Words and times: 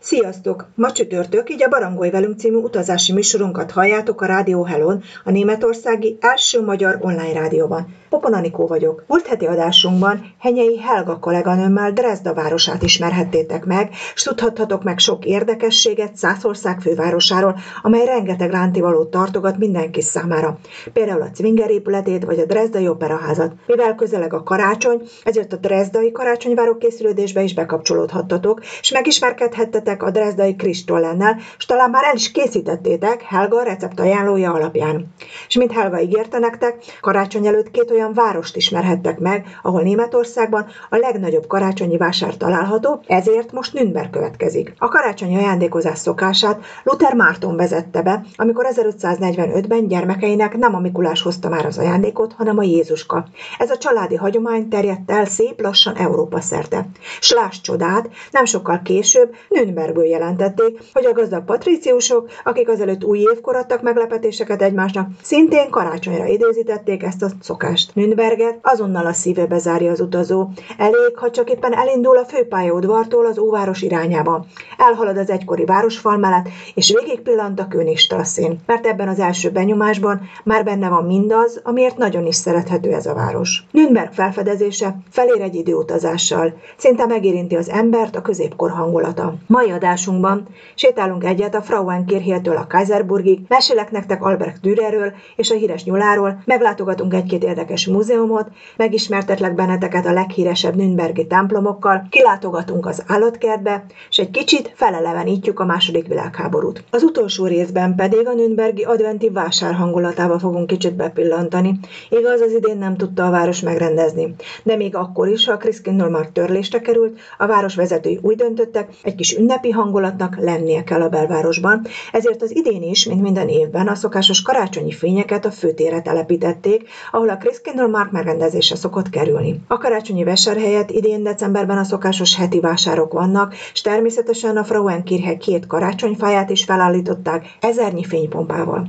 Sziasztok! 0.00 0.66
Ma 0.74 0.92
csütörtök, 0.92 1.50
így 1.50 1.62
a 1.62 1.68
Barangolj 1.68 2.10
velünk 2.10 2.38
című 2.38 2.56
utazási 2.56 3.12
műsorunkat 3.12 3.70
halljátok 3.70 4.20
a 4.20 4.26
Rádió 4.26 4.64
Helon, 4.64 5.02
a 5.24 5.30
németországi 5.30 6.18
első 6.20 6.64
magyar 6.64 6.98
online 7.00 7.32
rádióban. 7.32 7.96
Popon 8.08 8.32
Anikó 8.32 8.66
vagyok. 8.66 9.04
Múlt 9.06 9.26
heti 9.26 9.46
adásunkban 9.46 10.34
Henyei 10.38 10.78
Helga 10.78 11.18
kolléganőmmel 11.18 11.92
Dresda 11.92 12.34
városát 12.34 12.82
ismerhettétek 12.82 13.64
meg, 13.64 13.90
és 14.14 14.22
tudhattatok 14.22 14.82
meg 14.82 14.98
sok 14.98 15.24
érdekességet 15.24 16.16
Szászország 16.16 16.80
fővárosáról, 16.80 17.58
amely 17.82 18.04
rengeteg 18.04 18.50
rántivalót 18.50 19.10
tartogat 19.10 19.58
mindenki 19.58 20.00
számára. 20.00 20.58
Például 20.92 21.22
a 21.22 21.30
Cvinger 21.34 21.70
épületét 21.70 22.24
vagy 22.24 22.38
a 22.38 22.44
Dresdai 22.44 22.88
Operaházat. 22.88 23.52
Mivel 23.66 23.94
közeleg 23.94 24.32
a 24.32 24.42
karácsony, 24.42 25.02
ezért 25.24 25.52
a 25.52 25.56
Dresdai 25.56 26.12
karácsonyváró 26.12 26.76
készülődésbe 26.76 27.42
is 27.42 27.54
bekapcsolódhattatok, 27.54 28.60
és 28.80 28.90
megismerkedhettetek 28.90 29.87
a 29.96 30.10
Dresdai 30.10 30.56
Kristollennel, 30.56 31.36
és 31.58 31.66
talán 31.66 31.90
már 31.90 32.04
el 32.04 32.14
is 32.14 32.30
készítettétek 32.30 33.22
Helga 33.22 33.62
recept 33.62 34.00
ajánlója 34.00 34.52
alapján. 34.52 35.06
És 35.46 35.56
mint 35.56 35.72
Helga 35.72 36.00
ígérte 36.00 36.38
nektek, 36.38 36.76
karácsony 37.00 37.46
előtt 37.46 37.70
két 37.70 37.90
olyan 37.90 38.12
várost 38.12 38.56
ismerhettek 38.56 39.18
meg, 39.18 39.46
ahol 39.62 39.82
Németországban 39.82 40.66
a 40.90 40.96
legnagyobb 40.96 41.46
karácsonyi 41.46 41.96
vásár 41.96 42.36
található, 42.36 43.00
ezért 43.06 43.52
most 43.52 43.72
Nürnberg 43.72 44.10
következik. 44.10 44.74
A 44.78 44.88
karácsonyi 44.88 45.36
ajándékozás 45.36 45.98
szokását 45.98 46.64
Luther 46.84 47.14
Márton 47.14 47.56
vezette 47.56 48.02
be, 48.02 48.24
amikor 48.36 48.66
1545-ben 48.70 49.88
gyermekeinek 49.88 50.56
nem 50.56 50.74
a 50.74 50.80
Mikulás 50.80 51.22
hozta 51.22 51.48
már 51.48 51.66
az 51.66 51.78
ajándékot, 51.78 52.32
hanem 52.32 52.58
a 52.58 52.62
Jézuska. 52.62 53.26
Ez 53.58 53.70
a 53.70 53.78
családi 53.78 54.16
hagyomány 54.16 54.68
terjedt 54.68 55.10
el 55.10 55.24
szép 55.24 55.60
lassan 55.60 55.94
Európa 55.96 56.40
szerte. 56.40 56.86
S 57.20 57.32
láss 57.32 57.60
csodát, 57.60 58.08
nem 58.30 58.44
sokkal 58.44 58.80
később 58.82 59.34
Nürnbergből 59.78 60.10
jelentették, 60.10 60.78
hogy 60.92 61.06
a 61.06 61.12
gazdag 61.12 61.44
patríciusok, 61.44 62.28
akik 62.44 62.68
azelőtt 62.68 63.04
új 63.04 63.18
évkor 63.18 63.56
adtak 63.56 63.82
meglepetéseket 63.82 64.62
egymásnak, 64.62 65.08
szintén 65.22 65.70
karácsonyra 65.70 66.26
idézítették 66.26 67.02
ezt 67.02 67.22
a 67.22 67.28
szokást. 67.40 67.94
Nürnberget 67.94 68.58
azonnal 68.62 69.06
a 69.06 69.12
szívébe 69.12 69.58
zárja 69.58 69.90
az 69.90 70.00
utazó. 70.00 70.48
Elég, 70.78 71.16
ha 71.16 71.30
csak 71.30 71.50
éppen 71.50 71.74
elindul 71.74 72.16
a 72.16 72.24
főpályaudvartól 72.24 73.26
az 73.26 73.38
óváros 73.38 73.82
irányába. 73.82 74.44
Elhalad 74.76 75.16
az 75.16 75.30
egykori 75.30 75.64
városfal 75.64 76.16
mellett, 76.16 76.48
és 76.74 76.98
végig 77.00 77.20
pillant 77.20 77.60
a 77.60 77.68
Königstrasszén, 77.68 78.58
mert 78.66 78.86
ebben 78.86 79.08
az 79.08 79.18
első 79.18 79.50
benyomásban 79.50 80.20
már 80.44 80.64
benne 80.64 80.88
van 80.88 81.04
mindaz, 81.04 81.60
amiért 81.64 81.96
nagyon 81.96 82.26
is 82.26 82.34
szerethető 82.36 82.92
ez 82.92 83.06
a 83.06 83.14
város. 83.14 83.64
Nürnberg 83.70 84.12
felfedezése 84.12 84.96
felér 85.10 85.40
egy 85.40 85.54
időutazással. 85.54 86.52
Szinte 86.76 87.06
megérinti 87.06 87.56
az 87.56 87.68
embert 87.68 88.16
a 88.16 88.22
középkor 88.22 88.70
hangulata. 88.70 89.34
Mai 89.68 89.76
adásunkban 89.76 90.46
sétálunk 90.74 91.24
egyet 91.24 91.54
a 91.54 91.62
Frauenkirchhétől 91.62 92.56
a 92.56 92.66
Kaiserburgig, 92.66 93.40
mesélek 93.48 93.90
nektek 93.90 94.22
Albrecht 94.22 94.60
Dürerről 94.60 95.12
és 95.36 95.50
a 95.50 95.54
híres 95.54 95.84
nyuláról, 95.84 96.42
meglátogatunk 96.44 97.14
egy-két 97.14 97.44
érdekes 97.44 97.86
múzeumot, 97.86 98.48
megismertetlek 98.76 99.54
benneteket 99.54 100.06
a 100.06 100.12
leghíresebb 100.12 100.74
Nürnbergi 100.74 101.26
templomokkal, 101.26 102.06
kilátogatunk 102.10 102.86
az 102.86 103.02
állatkertbe, 103.06 103.84
és 104.10 104.18
egy 104.18 104.30
kicsit 104.30 104.72
felelevenítjük 104.74 105.60
a 105.60 105.64
második 105.64 106.06
világháborút. 106.06 106.84
Az 106.90 107.02
utolsó 107.02 107.46
részben 107.46 107.94
pedig 107.94 108.26
a 108.26 108.34
Nürnbergi 108.34 108.82
adventi 108.82 109.30
vásár 109.30 109.74
hangulatába 109.74 110.38
fogunk 110.38 110.66
kicsit 110.66 110.94
bepillantani. 110.94 111.78
Igaz, 112.08 112.40
az 112.40 112.52
idén 112.52 112.78
nem 112.78 112.96
tudta 112.96 113.26
a 113.26 113.30
város 113.30 113.60
megrendezni, 113.60 114.34
de 114.62 114.76
még 114.76 114.96
akkor 114.96 115.28
is, 115.28 115.46
ha 115.46 115.52
a 115.52 115.56
Christkindlmarkt 115.56 116.32
törlésre 116.32 116.80
került, 116.80 117.18
a 117.38 117.46
város 117.46 117.74
vezetői 117.74 118.18
úgy 118.22 118.36
döntöttek, 118.36 118.88
egy 119.02 119.14
kis 119.14 119.36
ünnepi 119.58 119.70
hangulatnak 119.70 120.36
lennie 120.36 120.84
kell 120.84 121.02
a 121.02 121.08
belvárosban, 121.08 121.86
ezért 122.12 122.42
az 122.42 122.56
idén 122.56 122.82
is, 122.82 123.04
mint 123.04 123.22
minden 123.22 123.48
évben, 123.48 123.88
a 123.88 123.94
szokásos 123.94 124.42
karácsonyi 124.42 124.92
fényeket 124.92 125.44
a 125.44 125.50
főtérre 125.50 126.02
telepítették, 126.02 126.88
ahol 127.10 127.28
a 127.28 127.36
Christkindl 127.36 127.86
Mark 127.86 128.10
megrendezése 128.10 128.76
szokott 128.76 129.10
kerülni. 129.10 129.60
A 129.68 129.78
karácsonyi 129.78 130.24
vásárhelyet 130.24 130.90
idén 130.90 131.22
decemberben 131.22 131.78
a 131.78 131.84
szokásos 131.84 132.36
heti 132.36 132.60
vásárok 132.60 133.12
vannak, 133.12 133.54
és 133.72 133.80
természetesen 133.80 134.56
a 134.56 134.64
Frauenkirche 134.64 135.36
két 135.36 135.66
karácsonyfáját 135.66 136.50
is 136.50 136.64
felállították 136.64 137.46
ezernyi 137.60 138.04
fénypompával. 138.04 138.88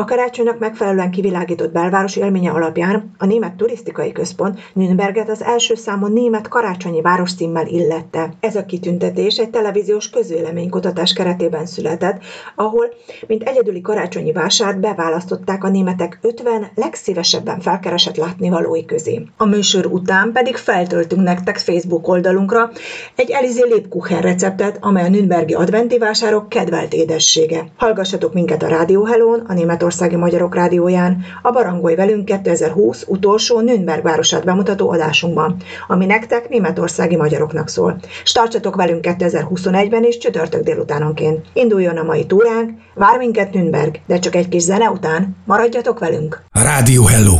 A 0.00 0.04
karácsonynak 0.04 0.58
megfelelően 0.58 1.10
kivilágított 1.10 1.72
belváros 1.72 2.16
élménye 2.16 2.50
alapján 2.50 3.10
a 3.18 3.26
Német 3.26 3.54
Turisztikai 3.54 4.12
Központ 4.12 4.58
Nürnberget 4.72 5.28
az 5.28 5.42
első 5.42 5.74
számú 5.74 6.06
német 6.06 6.48
karácsonyi 6.48 7.00
város 7.00 7.34
címmel 7.34 7.66
illette. 7.66 8.32
Ez 8.40 8.56
a 8.56 8.64
kitüntetés 8.64 9.36
egy 9.36 9.50
televíziós 9.50 10.10
közvéleménykutatás 10.10 11.12
keretében 11.12 11.66
született, 11.66 12.22
ahol, 12.54 12.86
mint 13.26 13.42
egyedüli 13.42 13.80
karácsonyi 13.80 14.32
vásárt 14.32 14.80
beválasztották 14.80 15.64
a 15.64 15.68
németek 15.68 16.18
50 16.22 16.70
legszívesebben 16.74 17.60
felkeresett 17.60 18.16
látnivalói 18.16 18.84
közé. 18.84 19.22
A 19.36 19.44
műsor 19.44 19.86
után 19.86 20.32
pedig 20.32 20.56
feltöltünk 20.56 21.22
nektek 21.22 21.58
Facebook 21.58 22.08
oldalunkra 22.08 22.70
egy 23.16 23.30
Elizé 23.30 23.62
Lépkuchen 23.62 24.20
receptet, 24.20 24.78
amely 24.80 25.04
a 25.04 25.08
Nürnbergi 25.08 25.54
adventi 25.54 25.98
vásárok 25.98 26.48
kedvelt 26.48 26.92
édessége. 26.92 27.64
Hallgassatok 27.76 28.34
minket 28.34 28.62
a 28.62 28.68
Rádió 28.68 29.04
Helón, 29.04 29.44
a 29.48 29.52
német 29.52 29.82
Németországi 29.90 30.22
Magyarok 30.22 30.54
Rádióján 30.54 31.24
a 31.42 31.50
Barangolj 31.50 31.94
velünk 31.94 32.24
2020 32.24 33.04
utolsó 33.06 33.60
Nürnberg 33.60 34.02
városát 34.02 34.44
bemutató 34.44 34.90
adásunkban, 34.90 35.56
ami 35.88 36.06
nektek 36.06 36.48
németországi 36.48 37.16
magyaroknak 37.16 37.68
szól. 37.68 38.00
Startsatok 38.24 38.76
velünk 38.76 39.04
2021-ben 39.08 40.04
és 40.04 40.18
csütörtök 40.18 40.62
délutánonként. 40.62 41.46
Induljon 41.52 41.96
a 41.96 42.02
mai 42.02 42.26
túránk, 42.26 42.70
vár 42.94 43.18
minket 43.18 43.52
Nürnberg, 43.52 44.00
de 44.06 44.18
csak 44.18 44.34
egy 44.34 44.48
kis 44.48 44.62
zene 44.62 44.90
után 44.90 45.36
maradjatok 45.44 45.98
velünk. 45.98 46.42
Rádió 46.52 47.04
Hello! 47.04 47.34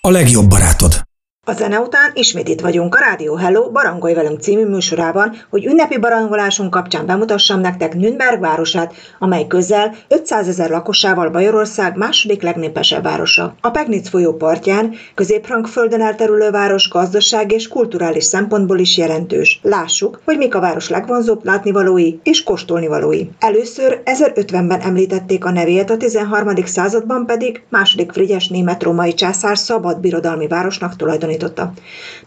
A 0.00 0.10
legjobb 0.10 0.48
barátod! 0.48 1.13
A 1.46 1.52
zene 1.52 1.80
után 1.80 2.10
ismét 2.14 2.48
itt 2.48 2.60
vagyunk 2.60 2.94
a 2.94 2.98
Rádió 2.98 3.34
Hello 3.34 3.70
Barangolj 3.70 4.14
velünk 4.14 4.40
című 4.40 4.66
műsorában, 4.66 5.36
hogy 5.50 5.66
ünnepi 5.66 5.98
barangolásunk 5.98 6.70
kapcsán 6.70 7.06
bemutassam 7.06 7.60
nektek 7.60 7.94
Nürnberg 7.94 8.40
városát, 8.40 8.94
amely 9.18 9.46
közel 9.46 9.94
500 10.08 10.48
ezer 10.48 10.70
lakosával 10.70 11.30
Bajorország 11.30 11.96
második 11.96 12.42
legnépesebb 12.42 13.02
városa. 13.02 13.54
A 13.60 13.70
Pegnitz 13.70 14.08
folyó 14.08 14.32
partján, 14.32 14.94
közép-Frankföldön 15.14 16.00
elterülő 16.00 16.50
város 16.50 16.88
gazdaság 16.88 17.52
és 17.52 17.68
kulturális 17.68 18.24
szempontból 18.24 18.78
is 18.78 18.96
jelentős. 18.96 19.60
Lássuk, 19.62 20.20
hogy 20.24 20.36
mik 20.36 20.54
a 20.54 20.60
város 20.60 20.88
legvonzóbb 20.88 21.44
látnivalói 21.44 22.14
és 22.22 22.42
kóstolnivalói. 22.42 23.26
Először 23.38 24.00
1050-ben 24.04 24.80
említették 24.80 25.44
a 25.44 25.50
nevét, 25.50 25.90
a 25.90 25.96
13. 25.96 26.54
században 26.64 27.26
pedig 27.26 27.62
második 27.68 28.12
Frigyes 28.12 28.48
német-római 28.48 29.14
császár 29.14 29.58
szabad 29.58 30.00
birodalmi 30.00 30.46
városnak 30.46 30.96
tulajdonít 30.96 31.32
bizonyította. 31.34 31.72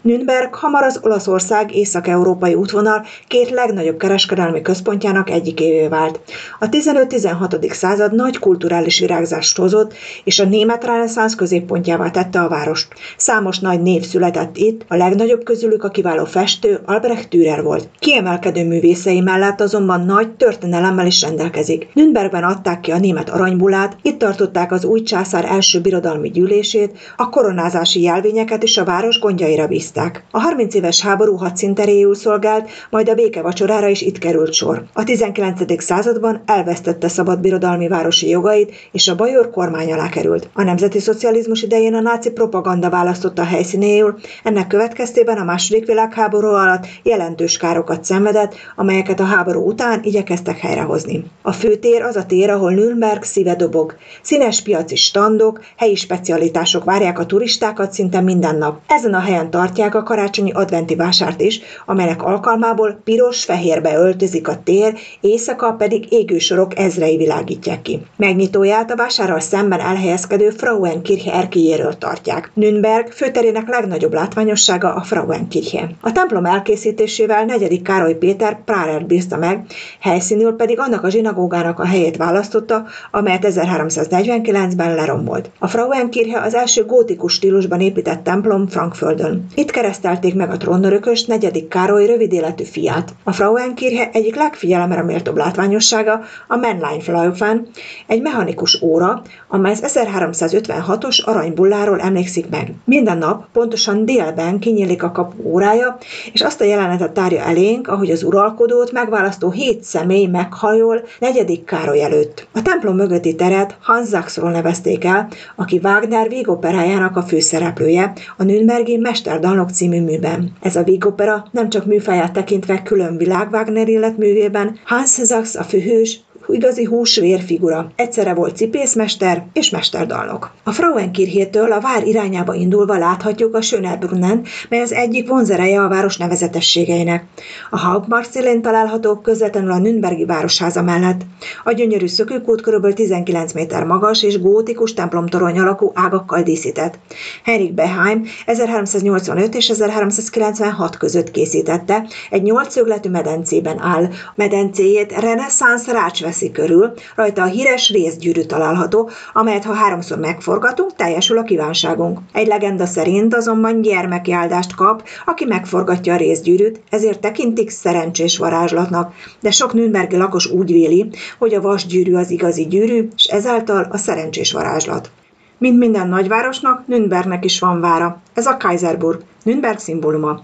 Nürnberg 0.02 0.54
hamar 0.54 0.82
az 0.82 1.00
Olaszország 1.02 1.74
észak-európai 1.74 2.54
útvonal 2.54 3.04
két 3.26 3.50
legnagyobb 3.50 3.98
kereskedelmi 3.98 4.62
központjának 4.62 5.30
egyikévé 5.30 5.86
vált. 5.86 6.20
A 6.58 6.68
15-16. 6.68 7.72
század 7.72 8.14
nagy 8.14 8.38
kulturális 8.38 8.98
virágzást 8.98 9.56
hozott, 9.56 9.94
és 10.24 10.38
a 10.38 10.44
német 10.44 10.84
reneszánsz 10.84 11.34
középpontjává 11.34 12.10
tette 12.10 12.40
a 12.40 12.48
várost. 12.48 12.88
Számos 13.16 13.58
nagy 13.58 13.82
név 13.82 14.02
született 14.02 14.56
itt, 14.56 14.84
a 14.88 14.96
legnagyobb 14.96 15.44
közülük 15.44 15.84
a 15.84 15.88
kiváló 15.88 16.24
festő 16.24 16.80
Albrecht 16.86 17.28
Dürer 17.28 17.62
volt. 17.62 17.88
Kiemelkedő 17.98 18.66
művészei 18.66 19.20
mellett 19.20 19.60
azonban 19.60 20.04
nagy 20.04 20.30
történelemmel 20.30 21.06
is 21.06 21.22
rendelkezik. 21.22 21.88
Nürnbergben 21.94 22.44
adták 22.44 22.80
ki 22.80 22.90
a 22.90 22.98
német 22.98 23.30
aranybulát, 23.30 23.96
itt 24.02 24.18
tartották 24.18 24.72
az 24.72 24.84
új 24.84 25.02
császár 25.02 25.44
első 25.44 25.80
birodalmi 25.80 26.30
gyűlését, 26.30 26.98
a 27.16 27.28
koronázási 27.28 28.02
jelvényeket 28.02 28.62
is 28.62 28.76
a 28.76 28.84
város 28.98 29.18
gondjaira 29.18 29.66
bízták. 29.66 30.24
A 30.30 30.40
30 30.40 30.74
éves 30.74 31.00
háború 31.00 31.36
hadszinteréjül 31.36 32.14
szolgált, 32.14 32.70
majd 32.90 33.08
a 33.08 33.14
békevacsorára 33.14 33.88
is 33.88 34.02
itt 34.02 34.18
került 34.18 34.52
sor. 34.52 34.84
A 34.92 35.04
19. 35.04 35.82
században 35.82 36.42
elvesztette 36.46 37.08
szabad 37.08 37.40
birodalmi 37.40 37.88
városi 37.88 38.28
jogait, 38.28 38.72
és 38.92 39.08
a 39.08 39.14
bajor 39.14 39.50
kormány 39.50 39.92
alá 39.92 40.08
került. 40.08 40.48
A 40.52 40.62
nemzeti 40.62 40.98
szocializmus 40.98 41.62
idején 41.62 41.94
a 41.94 42.00
náci 42.00 42.30
propaganda 42.30 42.90
választotta 42.90 43.42
a 43.42 43.44
helyszínéül, 43.44 44.18
ennek 44.44 44.66
következtében 44.66 45.36
a 45.36 45.44
második 45.44 45.86
világháború 45.86 46.48
alatt 46.48 46.86
jelentős 47.02 47.56
károkat 47.56 48.04
szenvedett, 48.04 48.54
amelyeket 48.76 49.20
a 49.20 49.24
háború 49.24 49.66
után 49.66 50.00
igyekeztek 50.02 50.58
helyrehozni. 50.58 51.24
A 51.42 51.52
főtér 51.52 52.02
az 52.02 52.16
a 52.16 52.26
tér, 52.26 52.50
ahol 52.50 52.72
Nürnberg 52.72 53.22
szíve 53.22 53.54
dobog. 53.54 53.96
Színes 54.22 54.62
piaci 54.62 54.96
standok, 54.96 55.60
helyi 55.76 55.94
specialitások 55.94 56.84
várják 56.84 57.18
a 57.18 57.26
turistákat 57.26 57.92
szinte 57.92 58.20
minden 58.20 58.56
nap. 58.56 58.86
Ezen 58.88 59.14
a 59.14 59.18
helyen 59.18 59.50
tartják 59.50 59.94
a 59.94 60.02
karácsonyi 60.02 60.52
adventi 60.52 60.94
vásárt 60.94 61.40
is, 61.40 61.60
amelynek 61.86 62.22
alkalmából 62.22 63.00
piros-fehérbe 63.04 63.94
öltözik 63.94 64.48
a 64.48 64.62
tér, 64.64 64.94
éjszaka 65.20 65.72
pedig 65.72 66.12
égősorok 66.12 66.78
ezrei 66.78 67.16
világítják 67.16 67.82
ki. 67.82 68.00
Megnyitóját 68.16 68.90
a 68.90 68.96
vásárral 68.96 69.40
szemben 69.40 69.80
elhelyezkedő 69.80 70.50
Frauenkirche 70.50 71.32
erkélyéről 71.32 71.98
tartják. 71.98 72.50
Nürnberg 72.54 73.12
főterének 73.12 73.68
legnagyobb 73.68 74.12
látványossága 74.12 74.94
a 74.94 75.02
Frauenkirche. 75.02 75.90
A 76.00 76.12
templom 76.12 76.44
elkészítésével 76.44 77.44
negyedik 77.44 77.82
Károly 77.82 78.14
Péter 78.14 78.64
Prárer 78.64 79.06
bízta 79.06 79.36
meg, 79.36 79.66
helyszínül 80.00 80.56
pedig 80.56 80.78
annak 80.78 81.04
a 81.04 81.10
zsinagógának 81.10 81.78
a 81.78 81.86
helyét 81.86 82.16
választotta, 82.16 82.84
amelyet 83.10 83.46
1349-ben 83.48 84.94
lerombolt. 84.94 85.50
A 85.58 85.66
Frauenkirche 85.66 86.40
az 86.40 86.54
első 86.54 86.84
gótikus 86.84 87.32
stílusban 87.32 87.80
épített 87.80 88.24
templom 88.24 88.66
Frankföldön. 88.78 89.46
Itt 89.54 89.70
keresztelték 89.70 90.34
meg 90.34 90.50
a 90.50 90.56
trónörökös 90.56 91.24
negyedik 91.24 91.68
Károly 91.68 92.06
rövid 92.06 92.32
életű 92.32 92.64
fiát. 92.64 93.14
A 93.24 93.32
Frauenkirche 93.32 94.10
egyik 94.12 94.36
legfigyelemre 94.36 95.02
méltóbb 95.02 95.36
látványossága 95.36 96.20
a 96.48 96.56
Mannlein 96.56 97.68
egy 98.06 98.22
mechanikus 98.22 98.82
óra, 98.82 99.22
amely 99.48 99.72
az 99.72 99.96
1356-os 99.96 101.24
aranybulláról 101.24 102.00
emlékszik 102.00 102.48
meg. 102.48 102.72
Minden 102.84 103.18
nap 103.18 103.44
pontosan 103.52 104.04
délben 104.04 104.58
kinyílik 104.58 105.02
a 105.02 105.12
kapu 105.12 105.42
órája, 105.42 105.98
és 106.32 106.40
azt 106.40 106.60
a 106.60 106.64
jelenetet 106.64 107.12
tárja 107.12 107.42
elénk, 107.42 107.88
ahogy 107.88 108.10
az 108.10 108.22
uralkodót 108.22 108.92
megválasztó 108.92 109.50
hét 109.50 109.82
személy 109.82 110.26
meghajol 110.26 111.04
negyedik 111.20 111.64
Károly 111.64 112.02
előtt. 112.02 112.46
A 112.52 112.62
templom 112.62 112.96
mögötti 112.96 113.34
teret 113.34 113.76
Hans 113.80 114.08
Sachsról 114.08 114.50
nevezték 114.50 115.04
el, 115.04 115.28
aki 115.56 115.80
Wagner 115.82 116.28
vígoperájának 116.28 117.16
a 117.16 117.22
főszereplője, 117.22 118.12
a 118.36 118.44
Nürnbergi 118.68 118.96
Mesterdalnok 118.96 119.70
című 119.70 120.00
műben. 120.00 120.52
Ez 120.60 120.76
a 120.76 120.82
vígopera 120.82 121.48
nem 121.50 121.68
csak 121.68 121.86
műfaját 121.86 122.32
tekintve 122.32 122.82
külön 122.82 123.16
világ 123.16 123.50
Wagner 123.52 123.88
életművében, 123.88 124.78
Hans 124.84 125.10
Sachs 125.10 125.56
a 125.56 125.62
főhős, 125.62 126.20
igazi 126.52 126.84
húsvér 126.84 127.40
figura. 127.40 127.90
Egyszerre 127.96 128.34
volt 128.34 128.56
cipészmester 128.56 129.46
és 129.52 129.70
mesterdalnok. 129.70 130.50
A 130.64 130.72
Frauenkirchétől 130.72 131.72
a 131.72 131.80
vár 131.80 132.06
irányába 132.06 132.54
indulva 132.54 132.98
láthatjuk 132.98 133.54
a 133.54 133.60
Schönerbrunnen, 133.60 134.44
mely 134.68 134.80
az 134.80 134.92
egyik 134.92 135.28
vonzereje 135.28 135.82
a 135.82 135.88
város 135.88 136.16
nevezetességeinek. 136.16 137.24
A 137.70 137.78
Hauptmarkt 137.78 138.60
található 138.62 139.16
közvetlenül 139.16 139.70
a 139.70 139.78
Nürnbergi 139.78 140.24
városháza 140.24 140.82
mellett. 140.82 141.20
A 141.64 141.72
gyönyörű 141.72 142.06
szökőkút 142.06 142.60
kb. 142.60 142.92
19 142.94 143.52
méter 143.52 143.84
magas 143.84 144.22
és 144.22 144.40
gótikus 144.40 144.94
templomtorony 144.94 145.58
alakú 145.58 145.92
ágakkal 145.94 146.42
díszített. 146.42 146.98
Henrik 147.44 147.74
Beheim 147.74 148.24
1385 148.46 149.54
és 149.54 149.68
1396 149.68 150.96
között 150.96 151.30
készítette, 151.30 152.06
egy 152.30 152.42
nyolcszögletű 152.42 153.10
medencében 153.10 153.80
áll. 153.80 154.08
Medencéjét 154.34 155.12
reneszánsz 155.20 155.86
rács 155.86 156.22
veszi 156.38 156.52
körül, 156.52 156.92
rajta 157.14 157.42
a 157.42 157.46
híres 157.46 157.90
részgyűrű 157.90 158.42
található, 158.42 159.10
amelyet 159.32 159.64
ha 159.64 159.72
háromszor 159.72 160.18
megforgatunk, 160.18 160.94
teljesül 160.94 161.38
a 161.38 161.42
kívánságunk. 161.42 162.18
Egy 162.32 162.46
legenda 162.46 162.86
szerint 162.86 163.34
azonban 163.34 163.80
gyermeki 163.80 164.32
áldást 164.32 164.74
kap, 164.74 165.08
aki 165.26 165.44
megforgatja 165.44 166.14
a 166.14 166.16
részgyűrűt, 166.16 166.80
ezért 166.90 167.20
tekintik 167.20 167.70
szerencsés 167.70 168.38
varázslatnak, 168.38 169.12
de 169.40 169.50
sok 169.50 169.72
nürnbergi 169.72 170.16
lakos 170.16 170.46
úgy 170.46 170.72
véli, 170.72 171.10
hogy 171.38 171.54
a 171.54 171.60
vasgyűrű 171.60 172.14
az 172.14 172.30
igazi 172.30 172.66
gyűrű, 172.66 173.08
és 173.16 173.24
ezáltal 173.24 173.86
a 173.90 173.96
szerencsés 173.96 174.52
varázslat. 174.52 175.10
Mint 175.58 175.78
minden 175.78 176.08
nagyvárosnak, 176.08 176.86
Nürnbergnek 176.86 177.44
is 177.44 177.60
van 177.60 177.80
vára. 177.80 178.20
Ez 178.34 178.46
a 178.46 178.56
Kaiserburg, 178.56 179.20
Nürnberg 179.44 179.78
szimbóluma. 179.78 180.40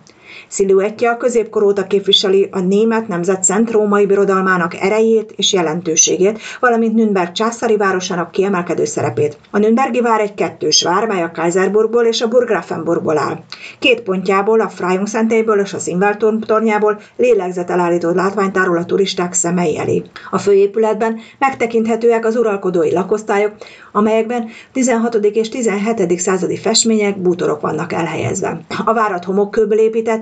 Sziluettje 0.48 1.10
a 1.10 1.16
középkor 1.16 1.62
óta 1.62 1.86
képviseli 1.86 2.48
a 2.50 2.60
német 2.60 3.08
nemzet 3.08 3.44
szent 3.44 3.70
római 3.70 4.06
birodalmának 4.06 4.74
erejét 4.74 5.32
és 5.36 5.52
jelentőségét, 5.52 6.38
valamint 6.60 6.94
Nürnberg 6.94 7.32
császári 7.32 7.76
városának 7.76 8.30
kiemelkedő 8.30 8.84
szerepét. 8.84 9.38
A 9.50 9.58
Nürnbergi 9.58 10.00
vár 10.00 10.20
egy 10.20 10.34
kettős 10.34 10.82
vár, 10.82 11.06
mely 11.06 11.22
a 11.22 11.30
Kaiserburgból 11.34 12.04
és 12.04 12.20
a 12.20 12.28
Burggrafenburgból 12.28 13.18
áll. 13.18 13.38
Két 13.78 14.00
pontjából, 14.00 14.60
a 14.60 14.68
Freyung 14.68 15.06
szentélyből 15.06 15.60
és 15.60 15.72
a 15.72 15.78
Szingváltorn 15.78 16.40
tornyából 16.40 17.00
lélegzetelállító 17.16 18.10
látványtárul 18.10 18.78
a 18.78 18.84
turisták 18.84 19.32
szemei 19.32 19.78
elé. 19.78 20.02
A 20.30 20.38
főépületben 20.38 21.18
megtekinthetőek 21.38 22.24
az 22.24 22.36
uralkodói 22.36 22.92
lakosztályok, 22.92 23.52
amelyekben 23.92 24.48
16. 24.72 25.14
és 25.14 25.48
17. 25.48 26.18
századi 26.18 26.56
festmények, 26.56 27.18
bútorok 27.18 27.60
vannak 27.60 27.92
elhelyezve. 27.92 28.60
A 28.84 28.92
várat 28.92 29.24
homokkőből 29.24 29.78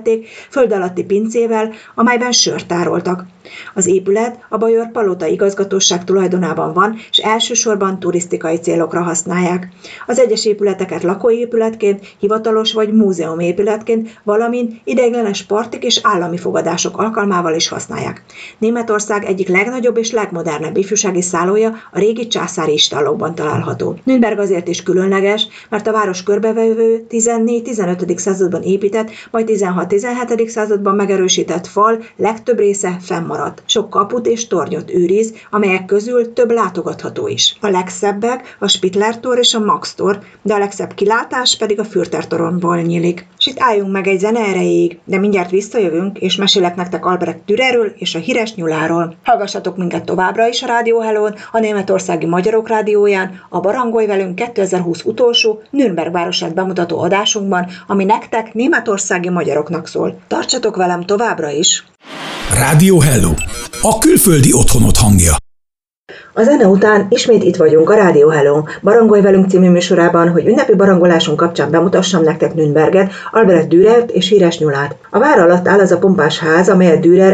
építették, 0.07 0.27
föld 0.49 0.71
alatti 0.71 1.03
pincével, 1.03 1.73
amelyben 1.95 2.31
sört 2.31 2.67
tároltak. 2.67 3.25
Az 3.73 3.87
épület 3.87 4.39
a 4.49 4.57
Bajor 4.57 4.91
Palota 4.91 5.25
igazgatóság 5.25 6.03
tulajdonában 6.03 6.73
van, 6.73 6.95
és 7.09 7.17
elsősorban 7.17 7.99
turisztikai 7.99 8.57
célokra 8.57 9.01
használják. 9.01 9.67
Az 10.07 10.19
egyes 10.19 10.45
épületeket 10.45 11.03
lakóépületként, 11.03 12.15
hivatalos 12.19 12.73
vagy 12.73 12.93
múzeumépületként, 12.93 14.19
valamint 14.23 14.81
ideiglenes 14.83 15.43
partik 15.43 15.83
és 15.83 15.99
állami 16.03 16.37
fogadások 16.37 16.97
alkalmával 16.97 17.55
is 17.55 17.67
használják. 17.67 18.23
Németország 18.57 19.25
egyik 19.25 19.47
legnagyobb 19.47 19.97
és 19.97 20.11
legmodernebb 20.11 20.77
ifjúsági 20.77 21.21
szállója 21.21 21.75
a 21.91 21.99
régi 21.99 22.27
császári 22.27 22.73
istállókban 22.73 23.35
található. 23.35 23.95
Nürnberg 24.03 24.39
azért 24.39 24.67
is 24.67 24.83
különleges, 24.83 25.47
mert 25.69 25.87
a 25.87 25.91
város 25.91 26.23
körbevevő 26.23 27.05
14-15. 27.09 28.17
században 28.17 28.61
épített, 28.61 29.09
majd 29.31 29.49
16-17. 29.51 30.47
században 30.47 30.95
megerősített 30.95 31.67
fal 31.67 32.03
legtöbb 32.15 32.57
része 32.57 32.97
fennmaradt 33.01 33.32
maradt. 33.33 33.63
Sok 33.65 33.89
kaput 33.89 34.27
és 34.27 34.47
tornyot 34.47 34.93
őriz, 34.93 35.33
amelyek 35.51 35.85
közül 35.85 36.33
több 36.33 36.51
látogatható 36.51 37.27
is. 37.27 37.55
A 37.61 37.67
legszebbek 37.67 38.55
a 38.59 38.67
Spitler 38.67 39.19
tor 39.19 39.37
és 39.37 39.53
a 39.53 39.59
Max 39.59 39.93
tor, 39.93 40.19
de 40.41 40.53
a 40.53 40.57
legszebb 40.57 40.93
kilátás 40.93 41.57
pedig 41.57 41.79
a 41.79 41.83
Fürter 41.83 42.27
toronból 42.27 42.77
nyílik. 42.77 43.27
És 43.37 43.45
itt 43.45 43.59
álljunk 43.59 43.91
meg 43.91 44.07
egy 44.07 44.19
zene 44.19 44.39
erejéig, 44.39 44.99
de 45.05 45.19
mindjárt 45.19 45.49
visszajövünk, 45.49 46.19
és 46.19 46.35
mesélek 46.35 46.75
nektek 46.75 47.05
Albrecht 47.05 47.45
Dürerről 47.45 47.93
és 47.97 48.15
a 48.15 48.19
híres 48.19 48.55
nyuláról. 48.55 49.15
Hallgassatok 49.23 49.77
minket 49.77 50.05
továbbra 50.05 50.47
is 50.47 50.63
a 50.63 50.67
Rádió 50.67 50.99
Hellón, 50.99 51.35
a 51.51 51.59
Németországi 51.59 52.25
Magyarok 52.25 52.67
Rádióján, 52.67 53.41
a 53.49 53.59
Barangolj 53.59 54.05
velünk 54.05 54.35
2020 54.35 55.03
utolsó 55.03 55.61
Nürnberg 55.69 56.11
városát 56.11 56.53
bemutató 56.53 56.99
adásunkban, 56.99 57.67
ami 57.87 58.05
nektek 58.05 58.53
németországi 58.53 59.29
magyaroknak 59.29 59.87
szól. 59.87 60.19
Tartsatok 60.27 60.75
velem 60.75 61.05
továbbra 61.05 61.49
is! 61.49 61.83
Rádió 62.53 62.99
Hello, 62.99 63.31
a 63.81 63.97
külföldi 63.97 64.53
otthonot 64.53 64.97
hangja. 64.97 65.33
A 66.33 66.43
zene 66.43 66.67
után 66.67 67.05
ismét 67.09 67.43
itt 67.43 67.55
vagyunk 67.55 67.89
a 67.89 67.95
Rádió 67.95 68.29
Hello 68.29 68.63
Barangolj 68.81 69.21
velünk 69.21 69.49
című 69.49 69.69
műsorában, 69.69 70.29
hogy 70.29 70.47
ünnepi 70.47 70.75
barangolásunk 70.75 71.37
kapcsán 71.37 71.71
bemutassam 71.71 72.23
nektek 72.23 72.53
Nürnberget, 72.53 73.11
Albrecht 73.31 73.67
Dürert 73.67 74.11
és 74.11 74.29
híres 74.29 74.57
nyulát. 74.57 74.95
A 75.09 75.19
vár 75.19 75.39
alatt 75.39 75.67
áll 75.67 75.79
az 75.79 75.91
a 75.91 75.97
pompás 75.97 76.39
ház, 76.39 76.69
amelyet 76.69 76.99
Dürer 76.99 77.33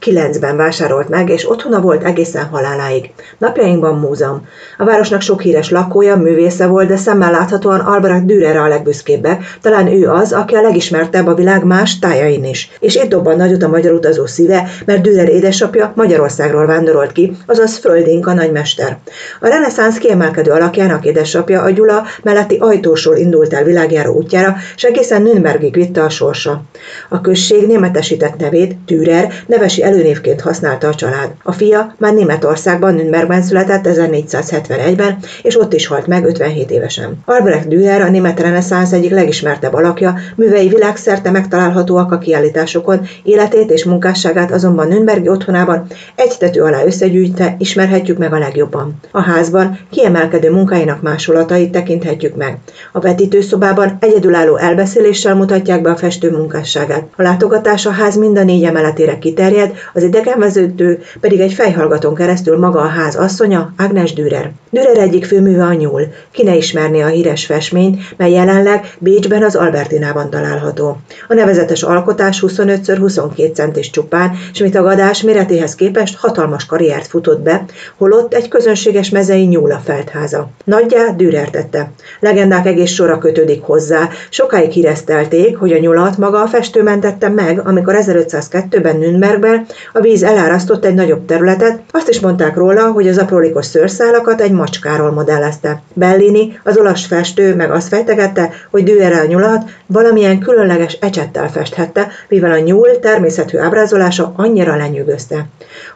1509-ben 0.00 0.56
vásárolt 0.56 1.08
meg, 1.08 1.28
és 1.28 1.50
otthona 1.50 1.80
volt 1.80 2.04
egészen 2.04 2.44
haláláig. 2.44 3.10
Napjainkban 3.38 3.98
múzeum. 3.98 4.46
A 4.78 4.84
városnak 4.84 5.20
sok 5.20 5.40
híres 5.40 5.70
lakója, 5.70 6.16
művésze 6.16 6.66
volt, 6.66 6.88
de 6.88 6.96
szemmel 6.96 7.30
láthatóan 7.30 7.80
Albrecht 7.80 8.24
Dürer 8.24 8.56
a 8.56 8.68
legbüszkébbek, 8.68 9.42
talán 9.62 9.86
ő 9.86 10.08
az, 10.08 10.32
aki 10.32 10.54
a 10.54 10.62
legismertebb 10.62 11.26
a 11.26 11.34
világ 11.34 11.64
más 11.64 11.98
tájain 11.98 12.44
is. 12.44 12.70
És 12.80 12.94
itt 12.94 13.08
dobban 13.08 13.36
nagyot 13.36 13.62
a 13.62 13.68
magyar 13.68 13.92
utazó 13.92 14.26
szíve, 14.26 14.68
mert 14.84 15.02
Dürer 15.02 15.28
édesapja 15.28 15.92
Magyarországról 15.96 16.66
vándorolt 16.66 17.12
ki, 17.12 17.36
azaz 17.46 17.76
föld 17.76 17.98
Földink 18.00 18.26
a 18.26 18.34
nagymester. 18.34 18.98
A 19.40 19.48
reneszánsz 19.48 19.98
kiemelkedő 19.98 20.50
alakjának 20.50 21.04
édesapja 21.04 21.62
a 21.62 21.70
Gyula 21.70 22.04
melletti 22.22 22.56
ajtósról 22.56 23.16
indult 23.16 23.52
el 23.52 23.64
világjáró 23.64 24.14
útjára, 24.14 24.56
és 24.76 24.82
egészen 24.82 25.22
Nürnbergig 25.22 25.74
vitte 25.74 26.02
a 26.02 26.08
sorsa. 26.08 26.62
A 27.08 27.20
község 27.20 27.66
németesített 27.66 28.36
nevét, 28.36 28.76
Türer, 28.86 29.32
nevesi 29.46 29.82
előnévként 29.90 30.40
használta 30.40 30.88
a 30.88 30.94
család. 30.94 31.30
A 31.42 31.52
fia 31.52 31.94
már 31.98 32.14
Németországban, 32.14 32.94
Nürnbergben 32.94 33.42
született 33.42 33.88
1471-ben, 33.88 35.18
és 35.42 35.60
ott 35.60 35.72
is 35.72 35.86
halt 35.86 36.06
meg 36.06 36.24
57 36.24 36.70
évesen. 36.70 37.22
Albrecht 37.24 37.68
Dürer 37.68 38.02
a 38.02 38.10
német 38.10 38.40
reneszánsz 38.40 38.92
egyik 38.92 39.10
legismertebb 39.10 39.74
alakja, 39.74 40.18
művei 40.36 40.68
világszerte 40.68 41.30
megtalálhatóak 41.30 42.12
a 42.12 42.18
kiállításokon, 42.18 43.00
életét 43.22 43.70
és 43.70 43.84
munkásságát 43.84 44.52
azonban 44.52 44.88
Nürnbergi 44.88 45.28
otthonában 45.28 45.86
egy 46.14 46.36
tető 46.38 46.62
alá 46.62 46.84
összegyűjtve 46.84 47.54
ismer 47.58 47.88
ismerhetjük 47.90 48.18
meg 48.18 48.32
a 48.32 48.38
legjobban. 48.38 48.94
A 49.10 49.22
házban 49.22 49.78
kiemelkedő 49.90 50.50
munkáinak 50.50 51.02
másolatait 51.02 51.72
tekinthetjük 51.72 52.36
meg. 52.36 52.58
A 52.92 53.00
vetítőszobában 53.00 53.96
egyedülálló 54.00 54.56
elbeszéléssel 54.56 55.34
mutatják 55.34 55.82
be 55.82 55.90
a 55.90 55.96
festő 55.96 56.30
munkásságát. 56.30 57.06
A 57.16 57.22
látogatás 57.22 57.86
a 57.86 57.90
ház 57.90 58.16
mind 58.16 58.38
a 58.38 58.44
négy 58.44 58.64
emeletére 58.64 59.18
kiterjed, 59.18 59.72
az 59.92 60.02
idegenvezető 60.02 61.02
pedig 61.20 61.40
egy 61.40 61.52
fejhallgatón 61.52 62.14
keresztül 62.14 62.58
maga 62.58 62.80
a 62.80 62.86
ház 62.86 63.16
asszonya, 63.16 63.72
Agnes 63.76 64.12
Dürer. 64.12 64.50
Dürer 64.70 64.98
egyik 64.98 65.24
főműve 65.24 65.64
a 65.64 65.72
nyúl. 65.72 66.02
Ki 66.30 66.42
ne 66.42 66.56
ismerné 66.56 67.00
a 67.00 67.06
híres 67.06 67.46
festményt, 67.46 68.00
mely 68.16 68.32
jelenleg 68.32 68.94
Bécsben 68.98 69.42
az 69.42 69.54
Albertinában 69.54 70.30
található. 70.30 70.98
A 71.28 71.34
nevezetes 71.34 71.82
alkotás 71.82 72.44
25x22 72.46 73.54
centis 73.54 73.90
csupán, 73.90 74.38
és 74.52 74.60
mit 74.60 74.76
a 74.76 74.82
gadás 74.82 75.22
méretéhez 75.22 75.74
képest 75.74 76.16
hatalmas 76.16 76.66
karriert 76.66 77.06
futott 77.06 77.40
be, 77.40 77.64
holott 77.96 78.34
egy 78.34 78.48
közönséges 78.48 79.10
mezei 79.10 79.44
nyúl 79.44 79.72
a 79.72 79.80
feltháza. 79.84 80.48
Nagyjá 80.64 81.10
Dürer 81.16 81.50
tette. 81.50 81.90
Legendák 82.20 82.66
egész 82.66 82.90
sora 82.90 83.18
kötődik 83.18 83.62
hozzá. 83.62 84.08
Sokáig 84.28 84.70
híresztelték, 84.70 85.56
hogy 85.56 85.72
a 85.72 85.78
nyulat 85.78 86.18
maga 86.18 86.42
a 86.42 86.46
festő 86.46 86.82
mentette 86.82 87.28
meg, 87.28 87.60
amikor 87.66 87.94
1502-ben 87.98 88.96
Nürnbergben 88.96 89.66
a 89.92 90.00
víz 90.00 90.22
elárasztott 90.22 90.84
egy 90.84 90.94
nagyobb 90.94 91.24
területet, 91.24 91.80
azt 91.90 92.08
is 92.08 92.20
mondták 92.20 92.56
róla, 92.56 92.92
hogy 92.92 93.08
az 93.08 93.18
aprólékos 93.18 93.66
szőrszálakat 93.66 94.40
egy 94.40 94.52
macskáról 94.52 95.10
modellezte. 95.10 95.82
Bellini, 95.92 96.60
az 96.64 96.78
olasz 96.78 97.06
festő 97.06 97.54
meg 97.54 97.70
azt 97.70 97.88
fejtegette, 97.88 98.50
hogy 98.70 98.84
Dürer 98.84 99.12
a 99.12 99.26
nyulat 99.26 99.70
valamilyen 99.86 100.38
különleges 100.38 100.98
ecsettel 101.00 101.50
festhette, 101.50 102.08
mivel 102.28 102.52
a 102.52 102.58
nyúl 102.58 102.98
természetű 103.00 103.58
ábrázolása 103.58 104.32
annyira 104.36 104.76
lenyűgözte. 104.76 105.46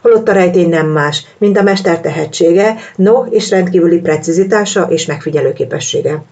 Holott 0.01 0.29
a 0.29 0.33
rejtény 0.33 0.69
nem 0.69 0.87
más, 0.87 1.25
mint 1.37 1.57
a 1.57 1.63
mester 1.63 1.99
tehetsége, 1.99 2.75
no 2.95 3.25
és 3.29 3.49
rendkívüli 3.49 3.99
precizitása 3.99 4.87
és 4.89 5.05
megfigyelőképessége. 5.05 6.23